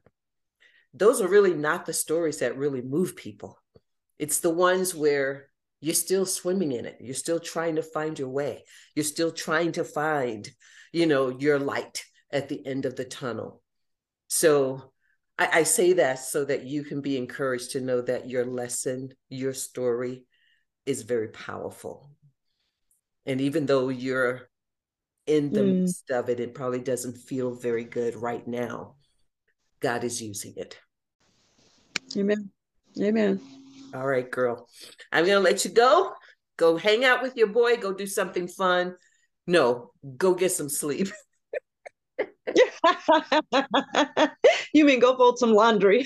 those 0.93 1.21
are 1.21 1.27
really 1.27 1.53
not 1.53 1.85
the 1.85 1.93
stories 1.93 2.39
that 2.39 2.57
really 2.57 2.81
move 2.81 3.15
people. 3.15 3.59
It's 4.17 4.39
the 4.39 4.49
ones 4.49 4.95
where 4.95 5.49
you're 5.81 5.93
still 5.93 6.25
swimming 6.25 6.71
in 6.71 6.85
it. 6.85 6.97
You're 6.99 7.13
still 7.13 7.39
trying 7.39 7.75
to 7.75 7.83
find 7.83 8.17
your 8.17 8.29
way. 8.29 8.63
You're 8.95 9.05
still 9.05 9.31
trying 9.31 9.73
to 9.73 9.83
find, 9.83 10.49
you 10.91 11.05
know, 11.05 11.29
your 11.29 11.59
light 11.59 12.03
at 12.31 12.49
the 12.49 12.65
end 12.65 12.85
of 12.85 12.95
the 12.95 13.05
tunnel. 13.05 13.61
So 14.27 14.91
I, 15.39 15.59
I 15.59 15.63
say 15.63 15.93
that 15.93 16.19
so 16.19 16.43
that 16.45 16.65
you 16.65 16.83
can 16.83 17.01
be 17.01 17.17
encouraged 17.17 17.71
to 17.71 17.81
know 17.81 18.01
that 18.01 18.29
your 18.29 18.45
lesson, 18.45 19.09
your 19.29 19.53
story 19.53 20.25
is 20.85 21.03
very 21.03 21.29
powerful. 21.29 22.11
And 23.25 23.39
even 23.39 23.65
though 23.65 23.87
you're 23.89 24.49
in 25.25 25.53
the 25.53 25.61
mm. 25.61 25.81
midst 25.81 26.09
of 26.11 26.29
it, 26.29 26.39
it 26.41 26.53
probably 26.53 26.81
doesn't 26.81 27.17
feel 27.17 27.55
very 27.55 27.85
good 27.85 28.15
right 28.15 28.45
now. 28.45 28.95
God 29.79 30.03
is 30.03 30.21
using 30.21 30.53
it. 30.57 30.77
Amen. 32.17 32.49
Amen. 32.99 33.39
All 33.93 34.05
right, 34.05 34.29
girl. 34.29 34.67
I'm 35.11 35.25
going 35.25 35.37
to 35.37 35.49
let 35.49 35.63
you 35.63 35.71
go. 35.71 36.13
Go 36.57 36.75
hang 36.75 37.05
out 37.05 37.21
with 37.21 37.37
your 37.37 37.47
boy. 37.47 37.77
Go 37.77 37.93
do 37.93 38.07
something 38.07 38.47
fun. 38.47 38.95
No, 39.47 39.91
go 40.17 40.33
get 40.33 40.51
some 40.51 40.69
sleep. 40.69 41.07
you 44.73 44.85
mean 44.85 44.99
go 44.99 45.15
fold 45.15 45.39
some 45.39 45.53
laundry? 45.53 46.05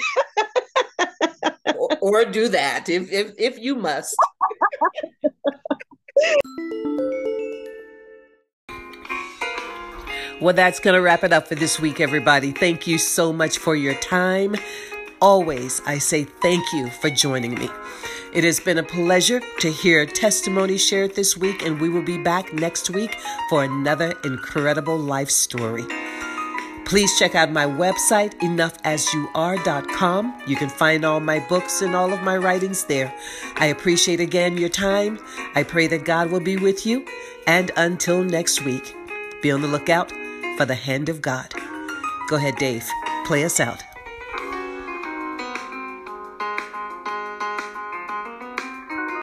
or, 1.76 1.90
or 2.02 2.26
do 2.26 2.48
that 2.48 2.90
if 2.90 3.12
if 3.12 3.32
if 3.38 3.60
you 3.60 3.76
must. 3.76 4.16
Well, 10.42 10.54
that's 10.54 10.82
going 10.82 10.96
to 10.96 11.02
wrap 11.02 11.24
it 11.24 11.32
up 11.32 11.48
for 11.48 11.56
this 11.56 11.80
week, 11.80 12.02
everybody. 12.02 12.52
Thank 12.52 12.86
you 12.86 12.98
so 12.98 13.32
much 13.32 13.60
for 13.60 13.78
your 13.78 13.94
time. 13.94 14.58
Always, 15.22 15.82
I 15.86 16.00
say 16.00 16.26
thank 16.26 16.74
you 16.74 16.90
for 16.90 17.10
joining 17.10 17.56
me. 17.56 17.70
It 18.34 18.44
has 18.44 18.60
been 18.60 18.78
a 18.78 18.84
pleasure 18.84 19.40
to 19.60 19.72
hear 19.72 20.06
testimony 20.06 20.78
shared 20.78 21.16
this 21.16 21.38
week, 21.38 21.66
and 21.66 21.80
we 21.80 21.88
will 21.88 22.02
be 22.04 22.18
back 22.18 22.52
next 22.52 22.90
week 22.90 23.16
for 23.50 23.64
another 23.64 24.16
incredible 24.26 24.98
life 24.98 25.30
story. 25.30 25.86
Please 26.86 27.18
check 27.18 27.36
out 27.36 27.52
my 27.52 27.66
website, 27.66 28.38
enoughasyouare.com. 28.40 30.42
You 30.46 30.56
can 30.56 30.70
find 30.70 31.06
all 31.06 31.20
my 31.20 31.40
books 31.48 31.82
and 31.82 31.96
all 31.96 32.14
of 32.14 32.22
my 32.22 32.38
writings 32.38 32.86
there. 32.86 33.14
I 33.56 33.68
appreciate 33.68 34.20
again 34.20 34.58
your 34.58 34.70
time. 34.70 35.20
I 35.56 35.64
pray 35.64 35.88
that 35.88 36.06
God 36.06 36.30
will 36.30 36.42
be 36.42 36.58
with 36.58 36.86
you. 36.86 37.06
And 37.48 37.72
until 37.78 38.24
next 38.24 38.64
week, 38.66 38.96
be 39.42 39.52
on 39.52 39.62
the 39.62 39.68
lookout 39.68 40.12
for 40.58 40.66
the 40.66 40.76
hand 40.76 41.10
of 41.10 41.22
God. 41.22 41.54
Go 42.30 42.36
ahead, 42.36 42.58
Dave. 42.58 42.88
Play 43.26 43.44
us 43.44 43.60
out. 43.60 43.84